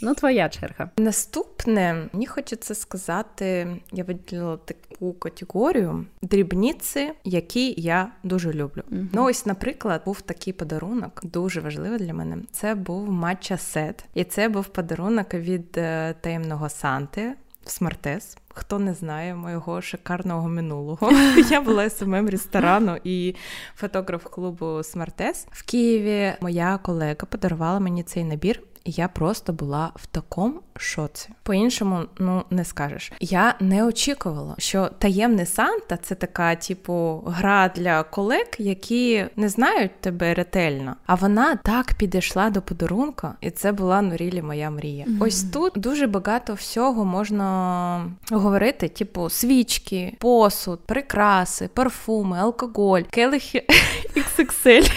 Ну, 0.03 0.15
твоя 0.15 0.49
черга. 0.49 0.91
Наступне 0.99 2.09
мені 2.13 2.27
хочеться 2.27 2.75
сказати, 2.75 3.77
я 3.93 4.05
виділила 4.05 4.57
таку 4.57 5.13
категорію 5.13 6.07
дрібниці, 6.23 7.11
які 7.25 7.75
я 7.81 8.13
дуже 8.23 8.53
люблю. 8.53 8.83
uh 8.91 9.07
Ну, 9.13 9.25
ось, 9.25 9.47
наприклад, 9.47 10.03
був 10.05 10.21
такий 10.21 10.53
подарунок, 10.53 11.21
дуже 11.23 11.61
важливий 11.61 11.99
для 11.99 12.15
мене. 12.15 12.37
Це 12.53 12.75
був 12.75 13.11
матча 13.11 13.57
сет, 13.57 14.05
і 14.15 14.25
це 14.25 14.49
був 14.49 14.67
подарунок 14.67 15.35
від 15.35 15.79
е, 15.79 16.15
таємного 16.21 16.69
Санти 16.69 17.35
в 17.65 17.71
Смартес. 17.71 18.37
Хто 18.49 18.79
не 18.79 18.95
знає 18.95 19.35
моєго 19.35 19.83
шикарного 19.83 20.49
минулого, 20.49 21.11
я 21.51 21.61
була 21.61 21.91
SMM 21.91 22.29
ресторану 22.29 22.97
і 23.05 23.35
фотограф 23.77 24.25
клубу 24.25 24.83
Смартес 24.83 25.47
в 25.51 25.63
Києві. 25.67 26.33
Моя 26.41 26.79
колега 26.83 27.15
подарувала 27.15 27.81
мені 27.81 28.03
цей 28.03 28.25
набір 28.25 28.63
я 28.91 29.09
просто 29.09 29.53
була 29.53 29.93
в 29.97 30.07
такому 30.07 30.61
шоці. 30.77 31.29
По-іншому, 31.43 32.01
ну 32.19 32.45
не 32.51 32.65
скажеш. 32.65 33.13
Я 33.21 33.55
не 33.61 33.85
очікувала, 33.85 34.55
що 34.59 34.91
таємний 34.99 35.47
Санта 35.47 35.97
це 35.97 36.15
така, 36.15 36.55
типу, 36.55 37.23
гра 37.27 37.69
для 37.77 38.03
колег, 38.03 38.47
які 38.59 39.27
не 39.37 39.49
знають 39.49 40.01
тебе 40.01 40.35
ретельно. 40.35 40.97
А 41.07 41.15
вона 41.15 41.57
так 41.57 41.95
підійшла 41.95 42.51
до 42.51 42.63
подарунка, 42.63 43.35
і 43.41 43.51
це 43.51 43.73
була 43.73 44.03
ну 44.03 44.13
really 44.13 44.43
моя 44.43 44.71
мрія. 44.71 45.05
Mm-hmm. 45.05 45.25
Ось 45.25 45.43
тут 45.43 45.73
дуже 45.77 46.07
багато 46.07 46.55
всього 46.55 47.05
можна 47.05 48.11
говорити: 48.31 48.89
типу, 48.89 49.31
свічки, 49.31 50.17
посуд, 50.19 50.81
прикраси, 50.87 51.69
парфуми, 51.75 52.39
алкоголь, 52.39 53.03
келихи 53.11 53.67
XXL, 54.17 54.93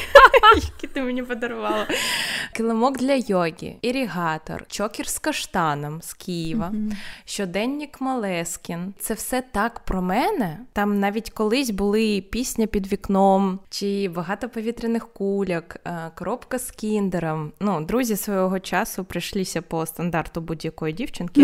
які 0.55 0.87
ти 0.87 1.01
мені 1.01 1.23
подарувала, 1.23 1.87
килимок 2.53 2.97
для 2.97 3.13
йоги 3.13 3.75
ірігатор, 3.81 4.65
чокер 4.67 5.09
з 5.09 5.19
каштаном 5.19 6.01
з 6.01 6.13
Києва, 6.13 6.71
mm-hmm. 6.73 6.91
щоденник 7.25 8.01
Малескін. 8.01 8.93
Це 8.99 9.13
все 9.13 9.43
так 9.51 9.79
про 9.79 10.01
мене. 10.01 10.57
Там 10.73 10.99
навіть 10.99 11.29
колись 11.29 11.69
були 11.69 12.23
пісня 12.29 12.67
під 12.67 12.93
вікном, 12.93 13.59
чи 13.69 14.09
багато 14.09 14.49
повітряних 14.49 15.07
куляк, 15.13 15.79
е, 15.85 16.11
коробка 16.15 16.59
з 16.59 16.71
кіндером. 16.71 17.51
Ну, 17.59 17.81
друзі 17.81 18.15
свого 18.15 18.59
часу 18.59 19.03
прийшлися 19.03 19.61
по 19.61 19.85
стандарту 19.85 20.41
будь-якої 20.41 20.93
дівчинки. 20.93 21.41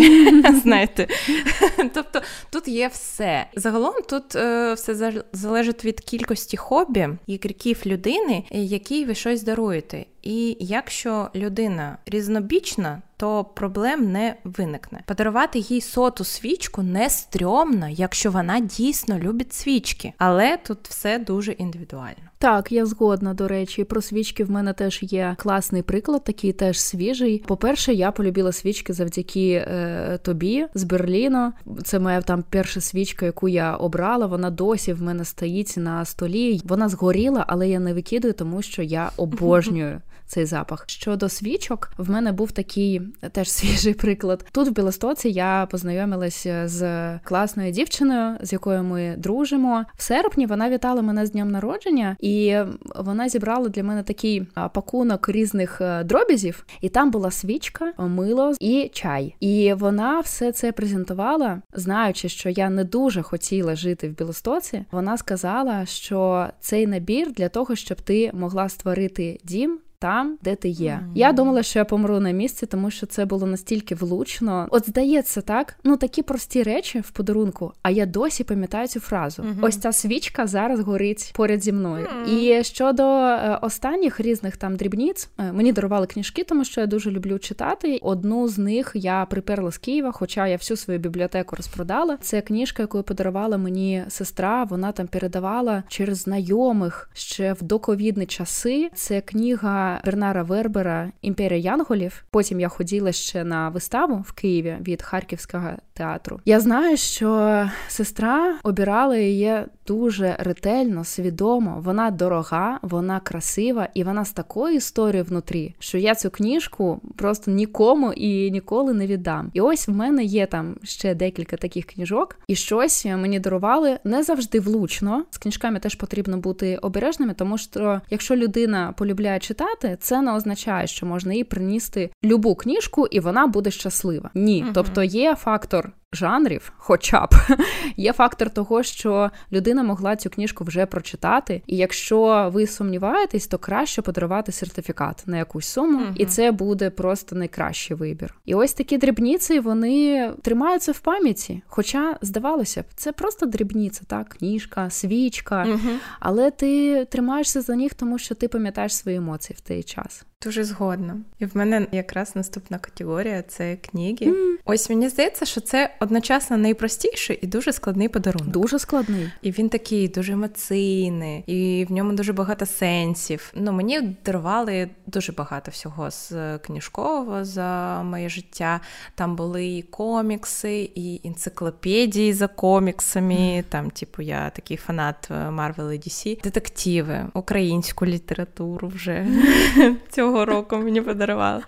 Знаєте, 0.64 1.08
тобто 1.94 2.22
тут 2.50 2.68
є 2.68 2.88
все. 2.88 3.48
Загалом 3.56 3.94
тут 4.10 4.36
е, 4.36 4.74
все 4.74 5.24
залежить 5.34 5.86
від 5.86 6.00
кількості 6.00 6.58
хобі 6.58 7.10
і 7.28 7.38
криків 7.38 7.82
людини, 7.86 8.44
якій 8.52 9.06
ви 9.06 9.16
щось 9.16 9.44
даруєте. 9.44 10.06
І 10.24 10.58
якщо 10.60 11.30
людина 11.36 11.98
різнобічна, 12.06 13.02
то 13.18 13.44
проблем 13.44 14.12
не 14.12 14.36
виникне. 14.44 15.04
Подарувати 15.06 15.60
їй 15.60 15.82
соту 15.82 16.24
свічку 16.24 16.84
не 16.84 17.10
стрьомно, 17.10 17.90
якщо 17.90 18.32
вона 18.32 18.60
дійсно 18.60 19.20
любить 19.20 19.54
свічки, 19.54 20.14
але 20.18 20.58
тут 20.58 20.88
все 20.88 21.20
дуже 21.20 21.52
індивідуально. 21.52 22.28
Так, 22.40 22.72
я 22.72 22.86
згодна 22.86 23.34
до 23.34 23.48
речі, 23.48 23.84
про 23.84 24.02
свічки 24.02 24.44
в 24.44 24.52
мене 24.52 24.74
теж 24.74 25.00
є 25.04 25.36
класний 25.38 25.82
приклад, 25.82 26.24
такий 26.24 26.54
теж 26.54 26.82
свіжий. 26.82 27.44
По-перше, 27.48 27.94
я 27.94 28.12
полюбила 28.12 28.52
свічки 28.52 28.94
завдяки 28.94 29.52
е, 29.52 30.20
тобі 30.24 30.66
з 30.74 30.84
Берліна. 30.84 31.54
Це 31.84 32.00
моя 32.00 32.22
там 32.22 32.44
перша 32.50 32.82
свічка, 32.82 33.26
яку 33.26 33.48
я 33.48 33.76
обрала. 33.76 34.26
Вона 34.26 34.50
досі 34.50 34.94
в 34.94 35.02
мене 35.02 35.26
стоїть 35.26 35.74
на 35.78 36.06
столі. 36.06 36.62
Вона 36.64 36.90
згоріла, 36.90 37.46
але 37.48 37.70
я 37.70 37.80
не 37.80 37.94
викидаю, 37.94 38.34
тому 38.34 38.62
що 38.62 38.84
я 38.84 39.12
обожнюю 39.18 40.02
цей 40.28 40.46
запах. 40.46 40.84
Щодо 40.88 41.30
свічок, 41.30 41.92
в 41.98 42.12
мене 42.12 42.32
був 42.32 42.52
такий 42.52 43.02
теж 43.32 43.52
свіжий 43.52 43.94
приклад. 43.94 44.46
Тут 44.52 44.68
в 44.68 44.72
Білостоці 44.72 45.30
я 45.30 45.68
познайомилася 45.72 46.68
з 46.68 47.20
класною 47.20 47.72
дівчиною, 47.72 48.38
з 48.42 48.54
якою 48.54 48.84
ми 48.84 49.16
дружимо. 49.18 49.86
В 49.96 50.02
серпні 50.02 50.46
вона 50.46 50.70
вітала 50.70 51.02
мене 51.02 51.26
з 51.26 51.32
днем 51.32 51.52
народження, 51.52 52.18
і 52.20 52.58
вона 52.96 53.30
зібрала 53.30 53.70
для 53.70 53.84
мене 53.84 54.04
такий 54.04 54.48
пакунок 54.74 55.30
різних 55.30 55.82
е, 55.82 56.04
дробізів, 56.04 56.66
і 56.82 56.90
там 56.90 57.12
була 57.12 57.32
свічка, 57.32 57.94
мило 57.98 58.54
і 58.60 58.90
чай. 58.94 59.36
І 59.40 59.74
вона 59.74 60.20
все 60.20 60.52
це 60.52 60.72
презентувала, 60.72 61.62
знаючи, 61.74 62.30
що 62.30 62.50
я 62.50 62.70
не 62.70 62.84
дуже 62.84 63.22
хотіла 63.22 63.76
жити 63.76 64.10
в 64.10 64.12
Білостоці. 64.12 64.86
Вона 64.92 65.18
сказала, 65.18 65.86
що 65.86 66.48
цей 66.60 66.88
набір 66.88 67.32
для 67.32 67.50
того, 67.50 67.76
щоб 67.76 68.02
ти 68.02 68.32
могла 68.34 68.70
створити 68.70 69.40
дім 69.44 69.80
там, 70.00 70.38
де 70.44 70.56
ти 70.56 70.70
є. 70.70 70.92
Mm-hmm. 70.92 71.12
Я 71.16 71.34
думала, 71.34 71.64
що 71.64 71.80
я 71.80 71.86
помру 71.86 72.20
на 72.20 72.32
місці, 72.32 72.66
тому 72.66 72.92
що 72.92 73.06
це 73.06 73.26
було 73.26 73.48
настільки 73.48 73.96
влучно. 73.96 74.68
От 74.72 74.90
здається, 74.90 75.42
так 75.42 75.76
ну 75.84 75.98
такі 75.98 76.22
прості 76.22 76.64
речі 76.64 77.00
в 77.00 77.12
подарунку. 77.12 77.74
А 77.82 77.90
я 77.90 78.06
досі 78.06 78.44
пам'ятаю 78.44 78.88
цю 78.88 79.00
фразу. 79.00 79.42
Mm-hmm. 79.42 79.66
Ось 79.66 79.78
ця 79.78 79.92
свічка 79.92 80.48
зараз 80.48 80.80
горить 80.80 81.34
поряд 81.36 81.64
зі 81.64 81.72
мною. 81.72 82.06
Mm-hmm. 82.06 82.60
І 82.60 82.64
щодо 82.64 83.04
е, 83.04 83.60
останніх 83.62 84.20
різних 84.20 84.58
там 84.58 84.76
дрібниць, 84.76 85.30
е, 85.38 85.52
мені 85.52 85.74
дарували 85.74 86.08
книжки, 86.08 86.44
тому 86.44 86.64
що 86.64 86.82
я 86.82 86.88
дуже 86.88 87.12
люблю 87.12 87.40
читати. 87.40 88.00
Одну 88.02 88.48
з 88.48 88.58
них 88.58 88.92
я 88.94 89.26
приперла 89.26 89.72
з 89.72 89.78
Києва, 89.78 90.12
хоча 90.12 90.48
я 90.48 90.56
всю 90.56 90.78
свою 90.78 91.00
бібліотеку 91.00 91.56
розпродала. 91.56 92.18
Це 92.22 92.42
книжка, 92.42 92.84
яку 92.84 93.04
подарувала 93.04 93.58
мені 93.58 94.04
сестра. 94.10 94.64
Вона 94.64 94.92
там 94.92 95.08
передавала 95.08 95.84
через 95.88 96.18
знайомих 96.18 97.10
ще 97.14 97.54
в 97.54 97.64
доковідні 97.64 98.26
часи. 98.26 98.90
Це 98.94 99.22
книга 99.22 99.87
Бернара 100.06 100.44
Вербера 100.44 101.12
Імперія 101.22 101.60
Янголів. 101.72 102.24
Потім 102.32 102.60
я 102.60 102.68
ходила 102.68 103.12
ще 103.12 103.44
на 103.44 103.70
виставу 103.70 104.16
в 104.28 104.32
Києві 104.32 104.78
від 104.82 105.02
Харківського 105.02 105.70
театру. 105.94 106.40
Я 106.46 106.60
знаю, 106.60 106.98
що 106.98 107.70
сестра 107.88 108.56
обирала 108.64 109.18
її 109.18 109.66
дуже 109.88 110.36
ретельно, 110.40 111.04
свідомо. 111.04 111.82
Вона 111.84 112.12
дорога, 112.12 112.80
вона 112.82 113.20
красива 113.20 113.88
і 113.94 114.04
вона 114.04 114.26
з 114.26 114.32
такою 114.32 114.76
історією 114.76 115.24
внутрі, 115.24 115.76
що 115.80 115.98
я 115.98 116.16
цю 116.16 116.30
книжку 116.30 117.02
просто 117.16 117.52
нікому 117.52 118.14
і 118.14 118.52
ніколи 118.52 118.94
не 118.94 119.08
віддам. 119.08 119.52
І 119.54 119.62
ось 119.62 119.88
в 119.88 119.92
мене 119.92 120.24
є 120.24 120.46
там 120.46 120.76
ще 120.84 121.16
декілька 121.16 121.58
таких 121.58 121.86
книжок, 121.86 122.40
і 122.48 122.56
щось 122.56 123.06
мені 123.06 123.40
дарували 123.40 124.00
не 124.04 124.24
завжди 124.24 124.60
влучно. 124.60 125.26
З 125.30 125.38
книжками 125.38 125.80
теж 125.80 125.96
потрібно 125.96 126.38
бути 126.38 126.78
обережними, 126.78 127.34
тому 127.34 127.58
що 127.58 128.02
якщо 128.10 128.36
людина 128.36 128.94
полюбляє 128.98 129.40
читати, 129.40 129.98
це 130.00 130.22
не 130.22 130.36
означає, 130.36 130.88
що 130.88 131.06
можна 131.06 131.34
їй 131.34 131.44
принести 131.44 132.10
любу 132.24 132.56
книжку, 132.56 133.08
і 133.08 133.20
вона 133.20 133.48
буде 133.48 133.72
щаслива. 133.72 134.30
Ні, 134.34 134.64
uh 134.64 134.72
тобто 134.74 135.04
є 135.04 135.36
фактор 135.36 135.92
жанрів, 136.14 136.74
хоча 136.78 137.26
б 137.26 137.30
є 137.98 138.14
фактор 138.14 138.50
того, 138.50 138.84
що 138.84 139.32
людина 139.52 139.84
могла 139.84 140.16
цю 140.16 140.30
книжку 140.30 140.64
вже 140.64 140.86
прочитати, 140.86 141.62
і 141.68 141.78
якщо 141.78 142.50
ви 142.54 142.68
сумніваєтесь, 142.68 143.48
то 143.48 143.58
краще 143.58 144.02
подарувати 144.02 144.52
сертифікат 144.52 145.24
на 145.26 145.38
якусь 145.38 145.66
суму, 145.66 146.00
uh-huh. 146.00 146.16
і 146.16 146.26
це 146.26 146.52
буде 146.52 146.90
просто 146.90 147.36
найкращий 147.36 147.98
вибір. 147.98 148.36
І 148.46 148.56
ось 148.56 148.74
такі 148.74 148.98
дрібниці 148.98 149.60
вони 149.60 150.32
тримаються 150.42 150.92
в 150.92 151.00
пам'яті. 151.00 151.62
Хоча, 151.68 152.18
здавалося 152.22 152.82
б, 152.82 152.86
це 152.96 153.12
просто 153.12 153.46
дрібниця, 153.46 154.02
так, 154.08 154.30
книжка, 154.30 154.90
свічка, 154.90 155.66
uh-huh. 155.66 155.96
але 156.20 156.52
ти 156.52 157.06
тримаєшся 157.06 157.62
за 157.62 157.76
них, 157.76 157.94
тому 157.94 158.18
що 158.18 158.36
ти 158.36 158.48
пам'ятаєш 158.48 158.96
свої 158.96 159.18
емоції 159.18 159.58
в 159.58 159.68
той 159.68 159.84
час. 159.84 160.26
Дуже 160.44 160.64
згодна. 160.64 161.18
І 161.40 161.46
в 161.46 161.58
мене 161.58 161.88
якраз 161.92 162.36
наступна 162.36 162.78
категорія 162.78 163.42
це 163.42 163.76
книги. 163.76 164.32
Mm. 164.32 164.56
Ось 164.66 164.90
мені 164.90 165.10
здається, 165.10 165.46
що 165.46 165.62
це 165.62 165.96
одночасно 166.00 166.58
найпростіший 166.58 167.40
і 167.42 167.48
дуже 167.48 167.74
складний 167.74 168.10
подарунок. 168.10 168.48
Дуже 168.48 168.80
складний. 168.80 169.32
І 169.42 169.52
він 169.52 169.70
такий 169.70 170.08
дуже 170.08 170.34
емоційний, 170.34 171.44
і 171.48 171.86
в 171.86 171.92
ньому 171.92 172.14
дуже 172.14 172.34
багато 172.34 172.66
сенсів. 172.66 173.52
Ну 173.56 173.72
мені 173.72 174.18
дарували 174.26 174.90
дуже 175.06 175.32
багато 175.32 175.72
всього 175.72 176.12
з 176.12 176.58
книжкового 176.58 177.46
за 177.46 178.02
моє 178.04 178.30
життя. 178.30 178.82
Там 179.16 179.36
були 179.36 179.68
і 179.68 179.82
комікси, 179.82 180.90
і 180.96 181.22
енциклопедії 181.24 182.34
за 182.34 182.48
коміксами. 182.48 183.34
Mm. 183.34 183.64
Там, 183.70 183.90
типу, 183.90 184.22
я 184.22 184.50
такий 184.50 184.78
фанат 184.78 185.30
Marvel 185.32 185.92
і 185.94 186.00
DC. 186.00 186.44
детективи, 186.44 187.26
українську 187.34 188.06
літературу 188.06 188.88
вже 188.88 189.28
цього 190.10 190.27
року 190.36 190.78
мені 190.78 191.02
подарували. 191.02 191.64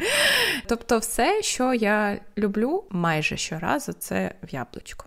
Тобто, 0.68 0.98
все, 0.98 1.42
що 1.42 1.74
я 1.74 2.20
люблю 2.38 2.84
майже 2.90 3.38
щоразу, 3.38 3.94
це 3.94 4.32
в 4.44 4.54
яблучко. 4.54 5.06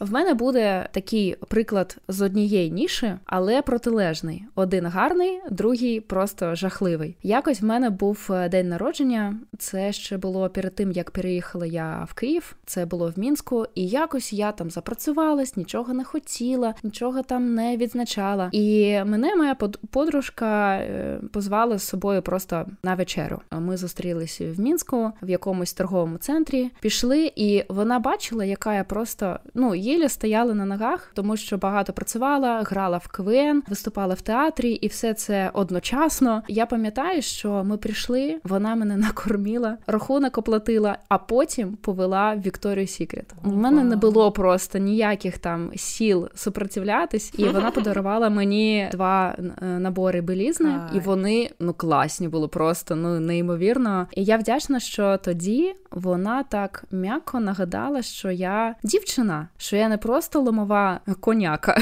В 0.00 0.12
мене 0.12 0.34
буде 0.34 0.88
такий 0.92 1.36
приклад 1.48 1.96
з 2.08 2.20
однієї 2.20 2.70
ніші, 2.70 3.12
але 3.24 3.62
протилежний. 3.62 4.44
Один 4.54 4.86
гарний, 4.86 5.40
другий 5.50 6.00
просто 6.00 6.54
жахливий. 6.54 7.16
Якось 7.22 7.60
в 7.60 7.64
мене 7.64 7.90
був 7.90 8.28
е, 8.30 8.48
день 8.48 8.68
народження. 8.68 9.36
Це 9.58 9.92
ще 9.92 10.16
було 10.16 10.48
перед 10.48 10.74
тим, 10.74 10.92
як 10.92 11.10
переїхала 11.10 11.66
я 11.66 12.06
в 12.10 12.14
Київ. 12.14 12.56
Це 12.66 12.86
було 12.86 13.12
в 13.16 13.18
мінську, 13.18 13.66
і 13.74 13.86
якось 13.86 14.32
я 14.32 14.52
там 14.52 14.70
запрацювалась, 14.70 15.56
нічого 15.56 15.92
не 15.92 16.04
хотіла, 16.04 16.74
нічого 16.82 17.22
там 17.22 17.54
не 17.54 17.76
відзначала. 17.76 18.48
І 18.52 18.98
мене 19.04 19.36
моя 19.36 19.54
подружка 19.90 20.76
е, 20.76 21.20
позвала 21.32 21.78
з 21.78 21.82
собою 21.82 22.22
просто 22.22 22.66
на 22.82 22.94
вечерю. 22.94 23.40
Ми 23.50 23.76
зустрілися 23.76 24.52
в 24.52 24.60
мінську 24.60 25.12
в 25.22 25.30
якомусь 25.30 25.72
торговому 25.72 26.18
центрі. 26.18 26.70
Пішли, 26.80 27.32
і 27.36 27.64
вона 27.68 27.98
бачила, 27.98 28.44
яка 28.44 28.74
я 28.74 28.84
просто 28.84 29.38
ну 29.54 29.74
єлі 29.90 30.08
стояла 30.08 30.54
на 30.54 30.64
ногах, 30.64 31.10
тому 31.14 31.36
що 31.36 31.58
багато 31.58 31.92
працювала, 31.92 32.62
грала 32.62 32.98
в 32.98 33.08
КВН, 33.08 33.62
виступала 33.68 34.14
в 34.14 34.20
театрі, 34.20 34.72
і 34.72 34.86
все 34.86 35.14
це 35.14 35.50
одночасно. 35.54 36.42
Я 36.48 36.66
пам'ятаю, 36.66 37.22
що 37.22 37.64
ми 37.64 37.76
прийшли, 37.76 38.40
вона 38.44 38.74
мене 38.74 38.96
накормила, 39.06 39.76
рахунок 39.86 40.38
оплатила, 40.38 40.98
а 41.08 41.18
потім 41.18 41.76
повела 41.76 42.34
в 42.34 42.40
Вікторію 42.40 42.86
Сікрет. 42.86 43.34
У 43.44 43.50
мене 43.50 43.84
не 43.84 43.96
було 43.96 44.32
просто 44.32 44.78
ніяких 44.78 45.38
там 45.38 45.70
сіл 45.76 46.28
супротивлятись, 46.34 47.32
і 47.38 47.44
вона 47.44 47.70
подарувала 47.80 48.30
мені 48.30 48.88
два 48.92 49.36
е, 49.38 49.66
набори 49.66 50.20
білізни, 50.20 50.80
і 50.94 51.00
вони 51.00 51.50
ну 51.60 51.72
класні 51.72 52.28
були 52.28 52.48
просто 52.48 52.96
ну 52.96 53.20
неймовірно. 53.20 54.06
І 54.12 54.24
я 54.24 54.36
вдячна, 54.36 54.80
що 54.80 55.16
тоді 55.16 55.74
вона 55.90 56.42
так 56.42 56.84
м'яко 56.90 57.40
нагадала, 57.40 58.02
що 58.02 58.30
я 58.30 58.74
дівчина, 58.82 59.48
що 59.56 59.76
я 59.76 59.79
не 59.88 59.98
просто 59.98 60.40
ломова 60.40 61.00
коняка, 61.20 61.78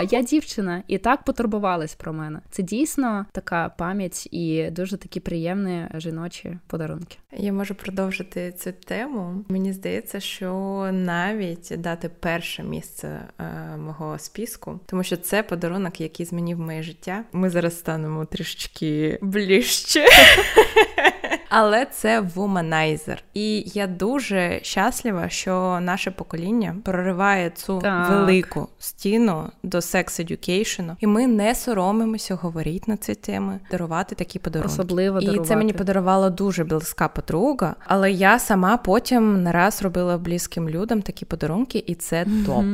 а 0.00 0.02
я 0.10 0.22
дівчина, 0.22 0.82
і 0.88 0.98
так 0.98 1.24
потурбувалась 1.24 1.94
про 1.94 2.12
мене. 2.12 2.40
Це 2.50 2.62
дійсно 2.62 3.26
така 3.32 3.68
пам'ять 3.68 4.28
і 4.30 4.70
дуже 4.70 4.96
такі 4.96 5.20
приємні 5.20 5.86
жіночі 5.94 6.58
подарунки. 6.66 7.18
Я 7.36 7.52
можу 7.52 7.74
продовжити 7.74 8.52
цю 8.52 8.72
тему. 8.72 9.44
Мені 9.48 9.72
здається, 9.72 10.20
що 10.20 10.52
навіть 10.92 11.72
дати 11.78 12.08
перше 12.08 12.62
місце 12.62 13.28
е, 13.38 13.76
мого 13.76 14.18
списку, 14.18 14.80
тому 14.86 15.02
що 15.02 15.16
це 15.16 15.42
подарунок, 15.42 16.00
який 16.00 16.26
змінив 16.26 16.58
моє 16.58 16.82
життя. 16.82 17.24
Ми 17.32 17.50
зараз 17.50 17.78
станемо 17.78 18.24
трішки 18.24 19.18
ближче. 19.22 20.06
Але 21.56 21.84
це 21.84 22.20
вуманайзер. 22.20 23.24
І 23.34 23.62
я 23.66 23.86
дуже 23.86 24.60
щаслива, 24.62 25.28
що 25.28 25.78
наше 25.82 26.10
покоління 26.10 26.76
прориває 26.84 27.50
цю 27.50 27.78
так. 27.78 28.10
велику 28.10 28.68
стіну 28.78 29.50
до 29.62 29.78
секс-едюкейшену, 29.80 30.96
і 31.00 31.06
ми 31.06 31.26
не 31.26 31.54
соромимося 31.54 32.34
говорити 32.34 32.84
на 32.86 32.96
ці 32.96 33.14
теми, 33.14 33.60
дарувати 33.70 34.14
такі 34.14 34.38
подарунки. 34.38 34.72
Особливо 34.72 35.20
І 35.20 35.38
це 35.38 35.56
мені 35.56 35.72
подарувала 35.72 36.30
дуже 36.30 36.64
близька 36.64 37.08
подруга, 37.08 37.74
але 37.86 38.12
я 38.12 38.38
сама 38.38 38.76
потім 38.76 39.42
не 39.42 39.52
раз 39.52 39.82
робила 39.82 40.18
близьким 40.18 40.68
людям 40.68 41.02
такі 41.02 41.24
подарунки, 41.24 41.84
і 41.86 41.94
це 41.94 42.26
топ. 42.46 42.64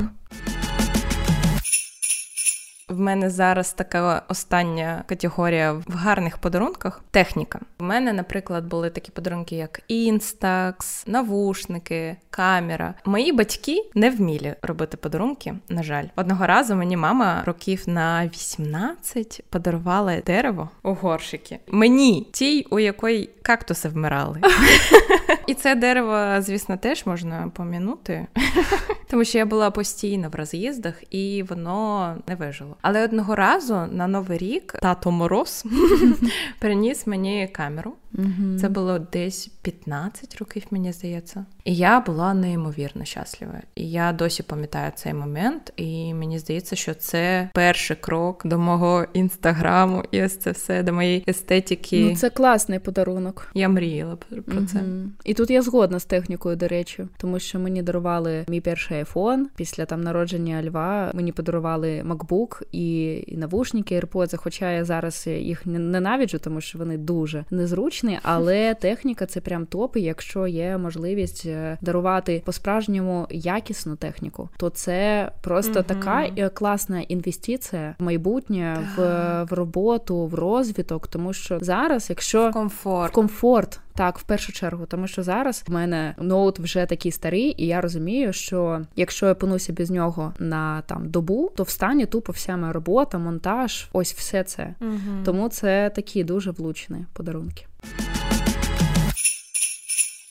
В 2.90 3.00
мене 3.00 3.30
зараз 3.30 3.72
така 3.72 4.22
остання 4.28 5.04
категорія 5.06 5.72
в 5.72 5.84
гарних 5.88 6.38
подарунках 6.38 7.02
техніка. 7.10 7.60
У 7.80 7.84
мене, 7.84 8.12
наприклад, 8.12 8.64
були 8.64 8.90
такі 8.90 9.12
подарунки, 9.12 9.56
як 9.56 9.80
інстакс, 9.88 11.06
навушники, 11.06 12.16
камера. 12.30 12.94
Мої 13.04 13.32
батьки 13.32 13.90
не 13.94 14.10
вміли 14.10 14.56
робити 14.62 14.96
подарунки. 14.96 15.54
На 15.68 15.82
жаль, 15.82 16.04
одного 16.16 16.46
разу 16.46 16.74
мені 16.74 16.96
мама 16.96 17.42
років 17.46 17.82
на 17.86 18.26
18 18.26 19.44
подарувала 19.50 20.20
дерево 20.20 20.68
у 20.82 20.94
горшики. 20.94 21.58
Мені 21.68 22.26
тій, 22.32 22.66
у 22.70 22.78
якої 22.78 23.30
кактуси 23.42 23.88
вмирали. 23.88 24.40
І 25.46 25.54
це 25.54 25.74
дерево, 25.74 26.42
звісно, 26.42 26.76
теж 26.76 27.06
можна 27.06 27.50
помінути, 27.54 28.26
тому 29.10 29.24
що 29.24 29.38
я 29.38 29.46
була 29.46 29.70
постійно 29.70 30.28
в 30.28 30.34
роз'їздах 30.34 30.94
і 31.10 31.42
воно 31.42 32.16
не 32.28 32.34
вижило. 32.34 32.76
Але 32.82 33.04
одного 33.04 33.36
разу 33.36 33.86
на 33.92 34.06
новий 34.06 34.38
рік 34.38 34.76
тато 34.82 35.10
мороз 35.10 35.64
приніс 36.58 37.06
мені 37.06 37.48
камеру. 37.52 37.94
Угу. 38.14 38.58
Це 38.60 38.68
було 38.68 38.98
десь 38.98 39.46
15 39.62 40.36
років, 40.36 40.62
мені 40.70 40.92
здається. 40.92 41.44
І 41.64 41.74
я 41.74 42.00
була 42.00 42.34
неймовірно 42.34 43.04
щаслива. 43.04 43.60
І 43.74 43.90
я 43.90 44.12
досі 44.12 44.42
пам'ятаю 44.42 44.92
цей 44.94 45.14
момент, 45.14 45.72
і 45.76 46.14
мені 46.14 46.38
здається, 46.38 46.76
що 46.76 46.94
це 46.94 47.50
перший 47.54 47.96
крок 48.00 48.42
до 48.46 48.58
мого 48.58 49.06
інстаграму, 49.12 50.04
і 50.10 50.22
ось 50.22 50.36
це 50.36 50.50
все 50.50 50.82
до 50.82 50.92
моєї 50.92 51.24
естетики. 51.28 52.00
Ну, 52.00 52.16
Це 52.16 52.30
класний 52.30 52.78
подарунок. 52.78 53.46
Я 53.54 53.68
мріяла 53.68 54.16
про 54.16 54.38
угу. 54.56 54.66
це. 54.72 54.82
І 55.24 55.34
тут 55.34 55.50
я 55.50 55.62
згодна 55.62 55.98
з 55.98 56.04
технікою, 56.04 56.56
до 56.56 56.68
речі, 56.68 57.06
тому 57.16 57.38
що 57.38 57.58
мені 57.58 57.82
дарували 57.82 58.44
мій 58.48 58.60
перший 58.60 58.96
айфон 58.96 59.48
після 59.56 59.84
там 59.84 60.00
народження 60.00 60.62
Льва. 60.62 61.10
Мені 61.14 61.32
подарували 61.32 62.02
MacBook 62.02 62.62
і, 62.72 63.14
і 63.26 63.36
навушники 63.36 64.00
AirPods, 64.00 64.36
Хоча 64.36 64.72
я 64.72 64.84
зараз 64.84 65.26
їх 65.26 65.66
ненавиджу, 65.66 66.38
тому 66.38 66.60
що 66.60 66.78
вони 66.78 66.98
дуже 66.98 67.44
незручні, 67.50 67.99
але 68.22 68.74
техніка 68.74 69.26
це 69.26 69.40
прям 69.40 69.66
топ. 69.66 69.96
і 69.96 70.00
Якщо 70.02 70.46
є 70.46 70.78
можливість 70.78 71.46
е, 71.46 71.78
дарувати 71.80 72.42
по-справжньому 72.46 73.26
якісну 73.30 73.96
техніку, 73.96 74.48
то 74.56 74.70
це 74.70 75.30
просто 75.40 75.80
угу. 75.80 75.82
така 75.88 76.26
е, 76.36 76.48
класна 76.48 77.00
інвестиція 77.00 77.94
в 77.98 78.02
майбутнє, 78.02 78.78
в, 78.96 79.00
в 79.50 79.52
роботу, 79.52 80.26
в 80.26 80.34
розвиток, 80.34 81.08
тому 81.08 81.32
що 81.32 81.58
зараз, 81.60 82.10
якщо 82.10 82.50
в 82.50 82.52
комфорт. 82.52 83.12
в 83.12 83.14
комфорт. 83.14 83.80
Так, 84.00 84.18
в 84.18 84.22
першу 84.22 84.52
чергу, 84.52 84.86
тому 84.86 85.06
що 85.06 85.22
зараз 85.22 85.64
в 85.66 85.72
мене 85.72 86.14
ноут 86.18 86.58
вже 86.58 86.86
такий 86.86 87.12
старий, 87.12 87.54
і 87.58 87.66
я 87.66 87.80
розумію, 87.80 88.32
що 88.32 88.82
якщо 88.96 89.26
я 89.26 89.34
пануся 89.34 89.72
без 89.72 89.90
нього 89.90 90.34
на 90.38 90.82
там 90.82 91.10
добу, 91.10 91.52
то 91.56 91.62
встані 91.62 92.06
тупо 92.06 92.32
вся 92.32 92.56
моя 92.56 92.72
робота, 92.72 93.18
монтаж, 93.18 93.88
ось 93.92 94.14
все 94.14 94.44
це. 94.44 94.74
Угу. 94.80 95.24
Тому 95.24 95.48
це 95.48 95.90
такі 95.90 96.24
дуже 96.24 96.50
влучні 96.50 97.04
подарунки. 97.12 97.66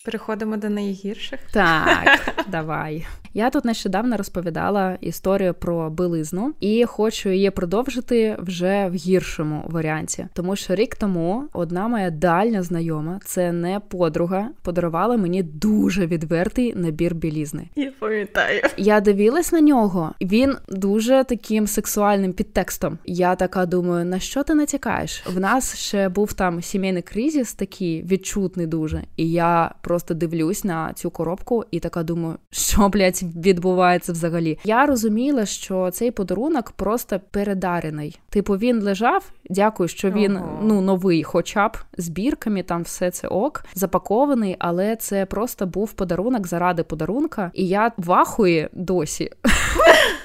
Переходимо 0.06 0.58
до 0.58 0.70
найгірших. 0.70 1.40
Так, 1.52 2.20
давай. 2.48 3.08
Я 3.34 3.50
тут 3.50 3.66
нещодавно 3.66 4.18
розповідала 4.18 4.98
історію 5.02 5.54
про 5.54 5.90
билизну 5.90 6.54
і 6.60 6.86
хочу 6.86 7.30
її 7.30 7.52
продовжити 7.52 8.36
вже 8.40 8.88
в 8.88 8.94
гіршому 8.94 9.64
варіанті, 9.68 10.28
тому 10.34 10.56
що 10.56 10.76
рік 10.76 10.96
тому 10.96 11.44
одна 11.54 11.88
моя 11.88 12.10
дальня 12.10 12.64
знайома, 12.64 13.20
це 13.26 13.52
не 13.52 13.80
подруга, 13.80 14.50
подарувала 14.62 15.18
мені 15.18 15.44
дуже 15.44 16.06
відвертий 16.08 16.74
набір 16.76 17.16
білізни. 17.16 17.70
Я 17.76 17.92
пам'ятаю. 18.00 18.62
Я 18.78 19.02
дивилась 19.02 19.52
на 19.52 19.62
нього, 19.62 20.14
він 20.22 20.56
дуже 20.70 21.24
таким 21.24 21.68
сексуальним 21.68 22.34
підтекстом. 22.34 22.98
Я 23.06 23.36
така 23.36 23.66
думаю, 23.66 24.06
на 24.06 24.20
що 24.20 24.44
ти 24.44 24.54
натякаєш? 24.54 25.24
В 25.28 25.40
нас 25.40 25.78
ще 25.78 26.10
був 26.10 26.34
там 26.34 26.62
сімейний 26.62 27.02
кризис, 27.02 27.54
такий 27.54 28.04
відчутний 28.04 28.68
дуже, 28.68 29.04
і 29.18 29.32
я 29.32 29.76
просто 29.82 30.14
дивлюсь 30.14 30.64
на 30.64 30.94
цю 30.94 31.10
коробку 31.10 31.66
і 31.72 31.80
така 31.80 32.04
думаю, 32.04 32.36
що 32.52 32.90
блядь, 32.90 33.19
відбувається 33.24 34.12
взагалі. 34.12 34.60
Я 34.64 34.86
розуміла, 34.86 35.46
що 35.46 35.92
цей 35.92 36.12
подарунок 36.12 36.72
просто 36.72 37.20
передарений. 37.32 38.20
Типу, 38.30 38.54
він 38.54 38.82
лежав. 38.82 39.32
Дякую, 39.50 39.90
що 39.90 40.12
він 40.12 40.38
ого. 40.38 40.60
ну 40.64 40.82
новий, 40.82 41.24
хоча 41.24 41.68
б 41.68 41.78
збірками. 41.98 42.64
там 42.64 42.84
все 42.84 43.12
це 43.12 43.28
ок, 43.28 43.66
запакований, 43.74 44.56
але 44.60 44.96
це 44.96 45.26
просто 45.26 45.66
був 45.66 45.94
подарунок 45.94 46.48
заради 46.48 46.84
подарунка, 46.84 47.52
і 47.54 47.68
я 47.68 47.92
вахую 47.98 48.70
досі. 48.74 49.32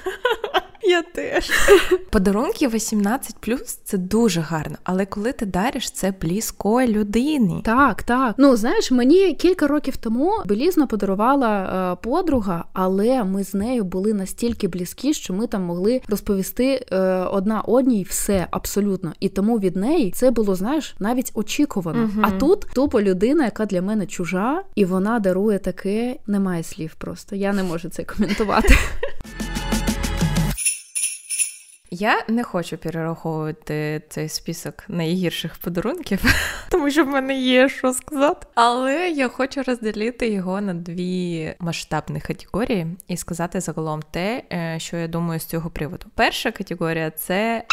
Я 0.87 1.01
теж. 1.01 1.51
Подарунки 2.09 2.67
18 2.67 3.35
це 3.83 3.97
дуже 3.97 4.41
гарно, 4.41 4.77
але 4.83 5.05
коли 5.05 5.31
ти 5.31 5.45
дариш 5.45 5.91
це 5.91 6.13
близької 6.21 6.87
людині. 6.87 7.61
Так, 7.65 8.03
так. 8.03 8.35
Ну 8.37 8.55
знаєш, 8.55 8.91
мені 8.91 9.33
кілька 9.33 9.67
років 9.67 9.97
тому 9.97 10.33
білізно 10.45 10.87
подарувала 10.87 11.63
е, 11.93 11.97
подруга, 12.03 12.65
але 12.73 13.23
ми 13.23 13.43
з 13.43 13.53
нею 13.53 13.83
були 13.83 14.13
настільки 14.13 14.67
близькі, 14.67 15.13
що 15.13 15.33
ми 15.33 15.47
там 15.47 15.63
могли 15.63 16.01
розповісти 16.07 16.85
е, 16.91 16.97
одна 17.31 17.61
одній 17.61 18.03
все 18.03 18.47
абсолютно. 18.51 19.13
І 19.19 19.29
тому 19.29 19.59
від 19.59 19.75
неї 19.75 20.11
це 20.11 20.31
було, 20.31 20.55
знаєш, 20.55 20.95
навіть 20.99 21.31
очікувано. 21.33 22.03
Угу. 22.03 22.21
А 22.21 22.31
тут 22.31 22.67
тупо 22.73 23.01
людина, 23.01 23.45
яка 23.45 23.65
для 23.65 23.81
мене 23.81 24.05
чужа, 24.05 24.63
і 24.75 24.85
вона 24.85 25.19
дарує 25.19 25.59
таке, 25.59 26.15
немає 26.27 26.63
слів 26.63 26.95
просто. 26.97 27.35
Я 27.35 27.53
не 27.53 27.63
можу 27.63 27.89
це 27.89 28.03
коментувати. 28.03 28.75
Я 31.91 32.23
не 32.27 32.43
хочу 32.43 32.77
перераховувати 32.77 34.01
цей 34.09 34.29
список 34.29 34.83
найгірших 34.87 35.57
подарунків, 35.57 36.23
тому 36.69 36.91
що 36.91 37.05
в 37.05 37.07
мене 37.07 37.39
є 37.39 37.69
що 37.69 37.93
сказати. 37.93 38.47
Але 38.55 39.09
я 39.09 39.27
хочу 39.27 39.63
розділити 39.63 40.29
його 40.29 40.61
на 40.61 40.73
дві 40.73 41.53
масштабні 41.59 42.21
категорії 42.21 42.87
і 43.07 43.17
сказати 43.17 43.61
загалом 43.61 44.01
те, 44.11 44.43
е, 44.53 44.75
що 44.79 44.97
я 44.97 45.07
думаю 45.07 45.39
з 45.39 45.45
цього 45.45 45.69
приводу. 45.69 46.05
Перша 46.15 46.51
категорія 46.51 47.11
це 47.11 47.63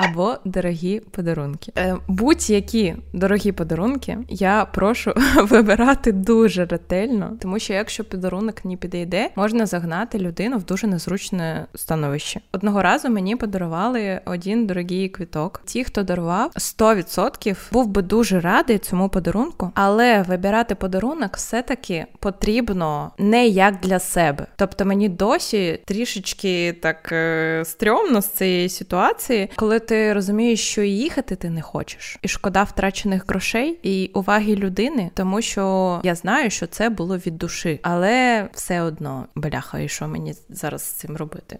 або 0.00 0.36
дорогі 0.44 1.00
подарунки. 1.00 1.72
Е, 1.78 1.96
будь-які 2.08 2.94
дорогі 3.12 3.52
подарунки 3.52 4.18
я 4.28 4.64
прошу 4.64 5.12
вибирати 5.42 6.12
дуже 6.12 6.64
ретельно, 6.64 7.32
тому 7.40 7.58
що 7.58 7.72
якщо 7.72 8.04
подарунок 8.04 8.64
не 8.64 8.76
підійде, 8.76 9.30
можна 9.36 9.66
загнати 9.66 10.18
людину 10.18 10.58
в 10.58 10.64
дуже 10.64 10.86
незручне 10.86 11.66
становище. 11.74 12.40
Одного 12.52 12.82
разу 12.82 13.08
мені 13.08 13.36
подарували 13.36 14.20
один 14.24 14.66
дорогий 14.66 15.08
квіток. 15.08 15.62
Ті, 15.64 15.84
хто 15.84 16.02
дарував 16.02 16.50
100% 16.54 17.56
був 17.72 17.86
би 17.86 18.02
дуже 18.02 18.40
радий 18.40 18.78
цьому 18.78 19.08
подарунку, 19.08 19.70
але 19.74 20.22
вибирати 20.22 20.74
подарунок 20.74 21.36
все-таки 21.36 22.06
потрібно 22.18 23.10
не 23.18 23.46
як 23.46 23.80
для 23.80 23.98
себе. 23.98 24.46
Тобто 24.56 24.84
мені 24.84 25.08
досі 25.08 25.80
трішечки 25.84 26.72
так 26.72 27.12
е, 27.12 27.62
стрьомно 27.66 28.20
з 28.20 28.28
цієї 28.28 28.68
ситуації, 28.68 29.50
коли 29.56 29.78
ти 29.86 30.12
розумієш, 30.12 30.60
що 30.60 30.82
і 30.82 30.90
їхати 30.90 31.36
ти 31.36 31.50
не 31.50 31.62
хочеш, 31.62 32.18
і 32.22 32.28
шкода 32.28 32.62
втрачених 32.62 33.24
грошей 33.28 33.78
і 33.82 34.10
уваги 34.14 34.56
людини, 34.56 35.10
тому 35.14 35.42
що 35.42 36.00
я 36.04 36.14
знаю, 36.14 36.50
що 36.50 36.66
це 36.66 36.90
було 36.90 37.16
від 37.16 37.38
душі, 37.38 37.80
але 37.82 38.48
все 38.52 38.82
одно 38.82 39.26
бляха, 39.34 39.78
і 39.78 39.88
що 39.88 40.08
мені 40.08 40.34
зараз 40.48 40.82
з 40.82 40.92
цим 40.92 41.16
робити. 41.16 41.58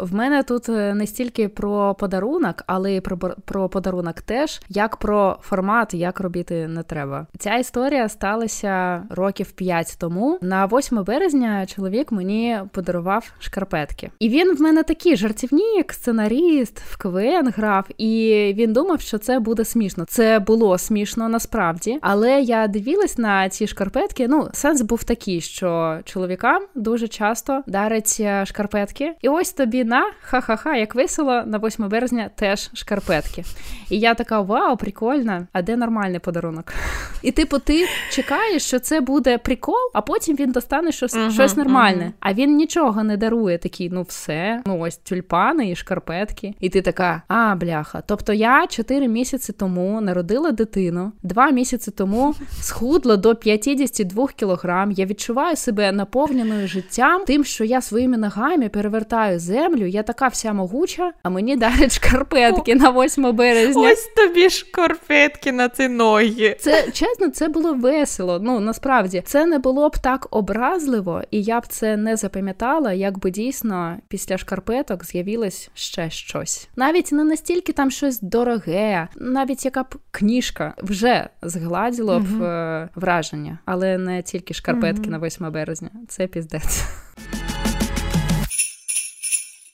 В 0.00 0.14
мене 0.14 0.42
тут 0.42 0.68
е, 0.68 0.94
не 0.94 1.06
стільки 1.06 1.48
про 1.48 1.94
подарунок, 1.94 2.62
але 2.66 2.92
й 2.92 3.00
про 3.00 3.18
про 3.44 3.68
подарунок 3.68 4.20
теж, 4.20 4.60
як 4.68 4.96
про 4.96 5.36
формат, 5.42 5.94
як 5.94 6.20
робити 6.20 6.68
не 6.68 6.82
треба. 6.82 7.26
Ця 7.38 7.56
історія 7.56 8.08
сталася 8.08 9.02
років 9.10 9.52
п'ять 9.52 9.96
тому. 10.00 10.38
На 10.42 10.66
8 10.66 11.04
березня 11.04 11.66
чоловік 11.66 12.12
мені 12.12 12.58
подарував 12.72 13.32
шкарпетки, 13.38 14.10
і 14.18 14.28
він 14.28 14.56
в 14.56 14.60
мене 14.60 14.82
такий 14.82 15.16
жартівник, 15.16 15.92
сценаріст, 15.92 16.80
в 16.80 16.96
КВН 16.96 17.52
грав, 17.56 17.86
і 17.98 18.54
він 18.56 18.72
думав, 18.72 19.00
що 19.00 19.18
це 19.18 19.40
буде 19.40 19.64
смішно. 19.64 20.04
Це 20.04 20.38
було 20.38 20.78
смішно 20.78 21.28
насправді, 21.28 21.98
але 22.02 22.40
я 22.40 22.66
дивилась 22.66 23.18
на 23.18 23.48
ці 23.48 23.66
шкарпетки. 23.66 24.28
Ну, 24.28 24.48
сенс 24.52 24.82
був 24.82 25.04
такий, 25.04 25.40
що 25.40 25.98
чоловікам 26.04 26.62
дуже 26.74 27.08
часто 27.08 27.62
дарять 27.66 28.16
е, 28.20 28.46
шкарпетки, 28.46 29.14
і 29.20 29.28
ось 29.28 29.52
тобі 29.52 29.81
на 29.84 30.10
ха-ха-ха, 30.20 30.76
як 30.76 30.94
весело, 30.94 31.42
на 31.46 31.58
8 31.58 31.88
березня 31.88 32.30
теж 32.34 32.70
шкарпетки. 32.74 33.44
І 33.90 33.98
я 33.98 34.14
така: 34.14 34.40
вау, 34.40 34.76
прикольно, 34.76 35.46
а 35.52 35.62
де 35.62 35.76
нормальний 35.76 36.18
подарунок? 36.18 36.72
І 37.22 37.30
типу, 37.30 37.58
ти 37.58 37.86
чекаєш, 38.10 38.62
що 38.62 38.78
це 38.78 39.00
буде 39.00 39.38
прикол, 39.38 39.90
а 39.92 40.00
потім 40.00 40.36
він 40.36 40.52
достане 40.52 40.92
щось 40.92 41.16
uh-huh, 41.16 41.30
щось 41.30 41.56
нормальне. 41.56 42.04
Uh-huh. 42.04 42.12
А 42.20 42.32
він 42.32 42.56
нічого 42.56 43.04
не 43.04 43.16
дарує. 43.16 43.58
Такий, 43.58 43.90
ну 43.90 44.02
все, 44.02 44.62
ну 44.66 44.78
ось 44.80 44.96
тюльпани 44.96 45.70
і 45.70 45.76
шкарпетки. 45.76 46.54
І 46.60 46.68
ти 46.68 46.82
така, 46.82 47.22
а, 47.28 47.54
бляха. 47.54 48.02
Тобто 48.06 48.32
я 48.32 48.66
4 48.66 49.08
місяці 49.08 49.52
тому 49.52 50.00
народила 50.00 50.50
дитину, 50.50 51.12
2 51.22 51.50
місяці 51.50 51.90
тому 51.90 52.34
схудла 52.60 53.16
до 53.16 53.34
52 53.34 54.28
кілограм. 54.36 54.90
Я 54.90 55.06
відчуваю 55.06 55.56
себе 55.56 55.92
наповненою 55.92 56.68
життям, 56.68 57.24
тим, 57.24 57.44
що 57.44 57.64
я 57.64 57.80
своїми 57.80 58.16
ногами 58.16 58.68
перевертаю 58.68 59.38
землю 59.38 59.71
землю, 59.72 59.86
я 59.86 60.02
така 60.02 60.28
вся 60.28 60.52
могуча, 60.52 61.12
а 61.22 61.30
мені 61.30 61.56
дарять 61.56 61.92
шкарпетки 61.92 62.74
на 62.74 62.90
8 62.90 63.36
березня. 63.36 63.90
Ось 63.92 64.06
тобі 64.16 64.50
шкарпетки 64.50 65.52
на 65.52 65.68
ці 65.68 65.88
ноги. 65.88 66.56
Це 66.60 66.90
чесно, 66.92 67.28
це 67.28 67.48
було 67.48 67.74
весело. 67.74 68.38
Ну 68.42 68.60
насправді 68.60 69.22
це 69.26 69.46
не 69.46 69.58
було 69.58 69.88
б 69.88 69.98
так 69.98 70.26
образливо, 70.30 71.22
і 71.30 71.42
я 71.42 71.60
б 71.60 71.66
це 71.66 71.96
не 71.96 72.16
запам'ятала, 72.16 72.92
якби 72.92 73.30
дійсно 73.30 73.96
після 74.08 74.38
шкарпеток 74.38 75.04
з'явилось 75.04 75.70
ще 75.74 76.10
щось. 76.10 76.68
Навіть 76.76 77.12
не 77.12 77.24
настільки 77.24 77.72
там 77.72 77.90
щось 77.90 78.20
дороге, 78.20 79.08
навіть 79.16 79.64
яка 79.64 79.82
б 79.82 79.94
книжка 80.10 80.74
вже 80.82 81.28
згладіло 81.42 82.20
б 82.20 82.32
угу. 82.32 82.88
враження, 82.94 83.58
але 83.64 83.98
не 83.98 84.22
тільки 84.22 84.54
шкарпетки 84.54 85.02
угу. 85.02 85.10
на 85.10 85.26
8 85.26 85.52
березня. 85.52 85.90
Це 86.08 86.26
піздець. 86.26 86.84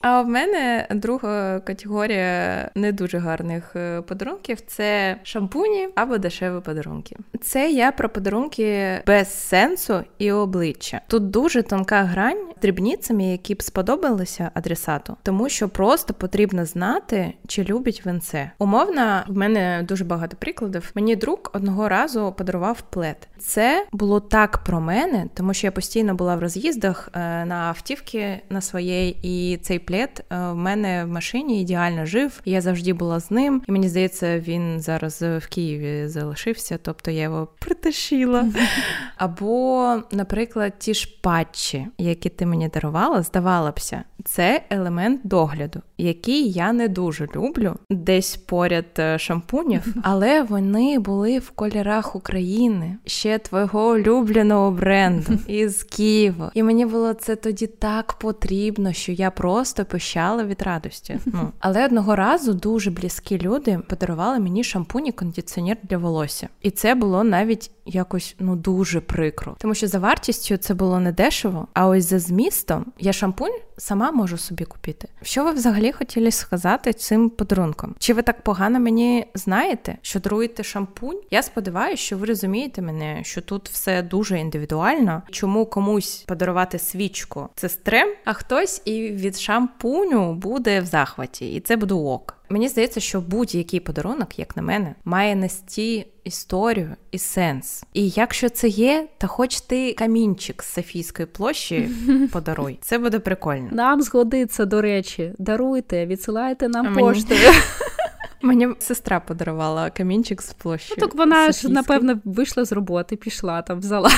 А 0.01 0.21
в 0.21 0.27
мене 0.27 0.87
друга 0.89 1.59
категорія 1.59 2.69
не 2.75 2.91
дуже 2.91 3.17
гарних 3.17 3.75
е, 3.75 4.01
подарунків 4.01 4.57
це 4.67 5.17
шампуні 5.23 5.89
або 5.95 6.17
дешеві 6.17 6.61
подарунки. 6.61 7.15
Це 7.41 7.71
я 7.71 7.91
про 7.91 8.09
подарунки 8.09 8.97
без 9.07 9.33
сенсу 9.33 10.03
і 10.17 10.31
обличчя. 10.31 11.01
Тут 11.07 11.29
дуже 11.29 11.63
тонка 11.63 12.03
грань 12.03 12.47
з 12.57 12.61
дрібницями, 12.61 13.23
які 13.23 13.55
б 13.55 13.63
сподобалися 13.63 14.51
адресату, 14.53 15.17
тому 15.23 15.49
що 15.49 15.69
просто 15.69 16.13
потрібно 16.13 16.65
знати, 16.65 17.33
чи 17.47 17.63
любить 17.63 18.01
він 18.05 18.21
це. 18.21 18.51
Умовно, 18.59 19.23
в 19.27 19.37
мене 19.37 19.85
дуже 19.87 20.05
багато 20.05 20.37
прикладів. 20.37 20.91
Мені 20.95 21.15
друг 21.15 21.39
одного 21.53 21.89
разу 21.89 22.33
подарував 22.37 22.81
плед. 22.81 23.27
Це 23.37 23.85
було 23.91 24.19
так 24.19 24.57
про 24.57 24.81
мене, 24.81 25.25
тому 25.33 25.53
що 25.53 25.67
я 25.67 25.71
постійно 25.71 26.15
була 26.15 26.35
в 26.35 26.39
роз'їздах 26.39 27.09
е, 27.13 27.19
на 27.45 27.55
автівки 27.55 28.41
на 28.49 28.61
своєї, 28.61 29.17
і 29.23 29.57
цей 29.57 29.79
плед 29.89 30.25
е, 30.29 30.35
в 30.37 30.55
мене 30.55 31.05
в 31.05 31.07
машині 31.07 31.61
ідеально 31.61 32.05
жив. 32.05 32.41
Я 32.45 32.61
завжди 32.61 32.93
була 32.93 33.19
з 33.19 33.31
ним, 33.31 33.61
і 33.67 33.71
мені 33.71 33.89
здається, 33.89 34.39
він 34.39 34.79
зараз 34.79 35.21
в 35.21 35.47
Києві 35.49 36.07
залишився, 36.07 36.79
тобто 36.81 37.11
я 37.11 37.21
його 37.21 37.47
притащила. 37.59 38.45
Або, 39.17 39.95
наприклад, 40.11 40.73
ті 40.79 40.93
ж 40.93 41.17
патчі, 41.21 41.87
які 41.97 42.29
ти 42.29 42.45
мені 42.45 42.69
дарувала, 42.69 43.21
здавалося 43.21 44.03
це 44.25 44.61
елемент 44.69 45.21
догляду, 45.23 45.81
який 45.97 46.51
я 46.51 46.73
не 46.73 46.87
дуже 46.87 47.27
люблю, 47.35 47.75
десь 47.89 48.37
поряд 48.37 48.85
е, 48.99 49.19
шампунів, 49.19 49.95
але 50.03 50.43
вони 50.43 50.99
були 50.99 51.39
в 51.39 51.49
кольорах 51.49 52.15
України, 52.15 52.97
ще 53.05 53.37
твого 53.37 53.89
улюбленого 53.89 54.71
бренду 54.71 55.33
із 55.47 55.83
Києва. 55.83 56.51
І 56.53 56.63
мені 56.63 56.85
було 56.85 57.13
це 57.13 57.35
тоді 57.35 57.67
так 57.67 58.13
потрібно, 58.13 58.93
що 58.93 59.11
я 59.11 59.31
просто 59.31 59.78
пищала 59.83 60.43
від 60.43 60.61
радості. 60.61 61.19
Ну 61.33 61.51
але 61.59 61.85
одного 61.85 62.15
разу 62.15 62.53
дуже 62.53 62.91
близькі 62.91 63.41
люди 63.41 63.79
подарували 63.89 64.39
мені 64.39 64.63
шампунь 64.63 65.07
і 65.07 65.11
кондиціонер 65.11 65.77
для 65.83 65.97
волосся, 65.97 66.49
і 66.61 66.71
це 66.71 66.95
було 66.95 67.23
навіть 67.23 67.71
якось 67.85 68.35
ну 68.39 68.55
дуже 68.55 69.01
прикро, 69.01 69.55
тому 69.59 69.73
що 69.73 69.87
за 69.87 69.99
вартістю 69.99 70.57
це 70.57 70.73
було 70.73 70.99
не 70.99 71.11
дешево. 71.11 71.67
А 71.73 71.87
ось 71.87 72.09
за 72.09 72.19
змістом 72.19 72.85
я 72.99 73.13
шампунь 73.13 73.59
сама 73.77 74.11
можу 74.11 74.37
собі 74.37 74.65
купити. 74.65 75.07
Що 75.21 75.43
ви 75.43 75.51
взагалі 75.51 75.91
хотіли 75.91 76.31
сказати 76.31 76.93
цим 76.93 77.29
подарунком? 77.29 77.95
Чи 77.99 78.13
ви 78.13 78.21
так 78.21 78.41
погано 78.41 78.79
мені 78.79 79.25
знаєте, 79.33 79.97
що 80.01 80.19
даруєте 80.19 80.63
шампунь? 80.63 81.21
Я 81.31 81.43
сподіваюся, 81.43 82.03
що 82.03 82.17
ви 82.17 82.25
розумієте 82.25 82.81
мене, 82.81 83.23
що 83.23 83.41
тут 83.41 83.69
все 83.69 84.01
дуже 84.01 84.39
індивідуально. 84.39 85.23
Чому 85.31 85.65
комусь 85.65 86.23
подарувати 86.27 86.79
свічку 86.79 87.49
це 87.55 87.69
стрем, 87.69 88.15
а 88.25 88.33
хтось 88.33 88.81
і 88.85 89.11
від 89.11 89.35
шампуню 89.69 90.33
буде 90.33 90.81
в 90.81 90.85
захваті, 90.85 91.53
і 91.53 91.59
це 91.59 91.77
буде 91.77 91.93
ок. 91.93 92.35
Мені 92.49 92.67
здається, 92.67 92.99
що 92.99 93.21
будь-який 93.21 93.79
подарунок, 93.79 94.39
як 94.39 94.57
на 94.57 94.63
мене, 94.63 94.95
має 95.05 95.35
нести 95.35 96.05
історію 96.23 96.95
і 97.11 97.17
сенс. 97.17 97.83
І 97.93 98.09
якщо 98.09 98.49
це 98.49 98.67
є, 98.67 99.07
то 99.17 99.27
хоч 99.27 99.61
ти 99.61 99.93
камінчик 99.93 100.63
з 100.63 100.73
Софійської 100.73 101.25
площі 101.25 101.89
подаруй. 102.33 102.77
Це 102.81 102.97
буде 102.97 103.19
прикольно. 103.19 103.67
Нам 103.71 104.01
згодиться, 104.01 104.65
до 104.65 104.81
речі, 104.81 105.33
даруйте, 105.37 106.05
відсилайте 106.05 106.67
нам 106.67 106.95
поштою. 106.95 107.51
Мені 108.41 108.67
сестра 108.79 109.19
подарувала 109.19 109.89
камінчик 109.89 110.41
з 110.41 110.53
площі. 110.53 110.93
Ну, 110.97 111.07
так 111.07 111.15
вона 111.15 111.51
ж, 111.51 111.69
напевно, 111.69 112.19
вийшла 112.25 112.65
з 112.65 112.71
роботи, 112.71 113.15
пішла 113.15 113.61
там, 113.61 113.79
взяла. 113.79 114.09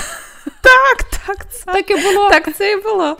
Так, 0.62 1.04
так, 1.28 1.52
це 1.52 1.66
так 1.66 1.92
і 1.92 1.96
було. 1.96 2.30
Так 2.30 2.56
це 2.56 2.72
і 2.72 2.82
було. 2.82 3.18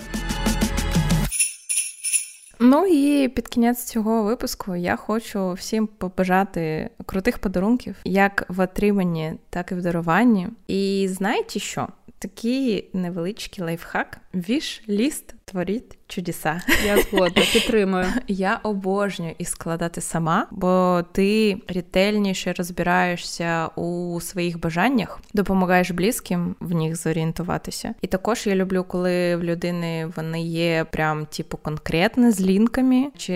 Ну 2.64 2.86
і 2.86 3.28
під 3.28 3.48
кінець 3.48 3.84
цього 3.84 4.24
випуску 4.24 4.76
я 4.76 4.96
хочу 4.96 5.54
всім 5.54 5.88
побажати 5.88 6.90
крутих 7.06 7.40
подарунків, 7.40 7.96
як 8.04 8.46
в 8.50 8.60
отриманні, 8.60 9.34
так 9.50 9.72
і 9.72 9.76
в 9.76 9.82
даруванні. 9.82 10.48
І 10.68 11.08
знаєте 11.12 11.60
що? 11.60 11.88
Такий 12.20 12.90
невеличкий 12.94 13.64
лайфхак, 13.64 14.18
віш-ліст 14.34 15.36
творіть 15.52 15.98
чудеса. 16.08 16.62
Я 16.86 16.98
згодна, 16.98 17.44
підтримую. 17.54 18.06
Я 18.28 18.60
обожнюю 18.64 19.36
і 19.38 19.46
складати 19.46 20.02
сама, 20.02 20.48
бо 20.52 21.04
ти 21.12 21.58
ретельніше 21.68 22.54
розбираєшся 22.58 23.68
у 23.68 24.20
своїх 24.22 24.60
бажаннях, 24.60 25.20
допомагаєш 25.34 25.92
близьким 25.92 26.56
в 26.60 26.76
них 26.76 26.96
зорієнтуватися. 26.96 27.94
І 28.02 28.08
також 28.08 28.48
я 28.48 28.56
люблю, 28.56 28.86
коли 28.88 29.36
в 29.36 29.44
людини 29.44 30.12
вони 30.16 30.42
є 30.42 30.86
прям 30.92 31.26
типу 31.26 31.58
конкретні 31.58 32.32
з 32.32 32.42
лінками, 32.42 33.08
чи 33.18 33.34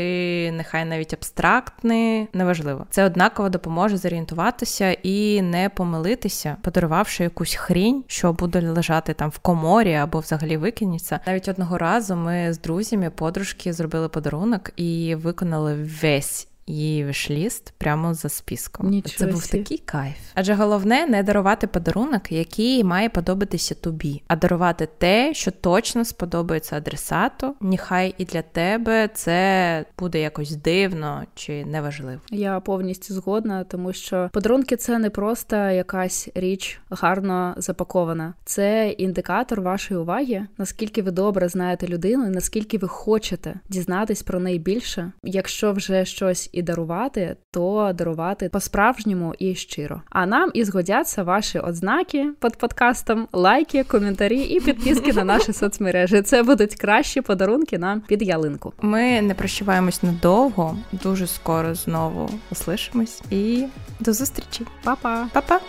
нехай 0.51 0.85
навіть 0.85 1.13
абстрактні, 1.13 2.27
неважливо. 2.33 2.85
Це 2.89 3.05
однаково 3.05 3.49
допоможе 3.49 3.97
зорієнтуватися 3.97 4.91
і 4.91 5.41
не 5.41 5.69
помилитися, 5.69 6.57
подарувавши 6.61 7.23
якусь 7.23 7.55
хрінь, 7.55 8.03
що 8.07 8.33
буде 8.33 8.61
лежати 8.61 9.13
там 9.13 9.29
в 9.29 9.37
коморі 9.37 9.93
або 9.93 10.19
взагалі 10.19 10.57
викинеться. 10.57 11.19
Навіть 11.27 11.47
одного 11.47 11.77
разу 11.77 12.04
ми 12.09 12.53
з 12.53 12.59
друзями, 12.59 13.09
подружки 13.09 13.73
зробили 13.73 14.09
подарунок 14.09 14.71
і 14.75 15.15
виконали 15.15 15.73
весь 16.01 16.47
її 16.67 17.05
вишліст 17.05 17.73
прямо 17.77 18.13
за 18.13 18.29
списком. 18.29 18.89
Нічого 18.89 19.15
Це 19.17 19.27
був 19.27 19.47
такий 19.47 19.77
кайф. 19.77 20.17
Адже 20.33 20.53
головне 20.53 21.05
не 21.07 21.23
дарувати 21.23 21.67
подарунок, 21.67 22.31
який 22.31 22.83
має 22.83 23.09
подобатися 23.09 23.75
тобі, 23.75 24.23
а 24.27 24.35
дарувати 24.35 24.87
те, 24.97 25.33
що 25.33 25.51
точно 25.51 26.05
сподобається 26.05 26.77
адресату. 26.77 27.55
Нехай 27.61 28.15
і 28.17 28.25
для 28.25 28.41
тебе 28.41 29.09
це 29.13 29.85
буде 29.99 30.19
якось 30.19 30.55
дивно 30.55 31.23
чи 31.35 31.65
неважливо. 31.65 32.21
Я 32.31 32.59
повністю 32.59 33.13
згодна, 33.13 33.63
тому 33.63 33.93
що 33.93 34.29
подарунки 34.33 34.75
це 34.75 34.99
не 34.99 35.09
просто 35.09 35.55
якась 35.55 36.29
річ 36.35 36.79
гарно 36.89 37.53
запакована, 37.57 38.33
це 38.45 38.89
індикатор 38.89 39.61
вашої 39.61 39.99
уваги, 39.99 40.47
наскільки 40.57 41.01
ви 41.01 41.11
добре 41.11 41.49
знаєте 41.49 41.87
людину, 41.87 42.25
і 42.25 42.29
наскільки 42.29 42.77
ви 42.77 42.87
хочете 42.87 43.53
дізнатись 43.69 44.23
про 44.23 44.39
неї 44.39 44.59
більше, 44.59 45.11
якщо 45.23 45.71
вже 45.71 46.05
щось 46.05 46.49
і 46.55 46.61
дарувати, 46.61 47.35
то 47.51 47.91
дарувати 47.95 48.49
по-справжньому 48.49 49.33
і 49.39 49.55
щиро. 49.55 50.01
А 50.09 50.25
нам 50.25 50.51
і 50.53 50.63
згодяться 50.63 51.23
ваші 51.23 51.59
ознаки 51.59 52.29
під 52.41 52.57
подкастом, 52.57 53.27
лайки, 53.33 53.83
коментарі 53.83 54.41
і 54.41 54.59
підписки 54.59 55.13
на 55.13 55.23
наші 55.23 55.53
соцмережі. 55.53 56.21
Це 56.21 56.43
будуть 56.43 56.75
кращі 56.75 57.21
подарунки 57.21 57.77
нам 57.77 58.01
під 58.01 58.21
ялинку. 58.21 58.73
Ми 58.81 59.21
не 59.21 59.33
прощаємось 59.33 60.03
надовго, 60.03 60.77
дуже 60.91 61.27
скоро 61.27 61.75
знову 61.75 62.29
услышимось 62.51 63.21
і 63.29 63.65
до 63.99 64.13
зустрічі. 64.13 64.65
Па-па! 64.83 65.27
Па-па! 65.33 65.59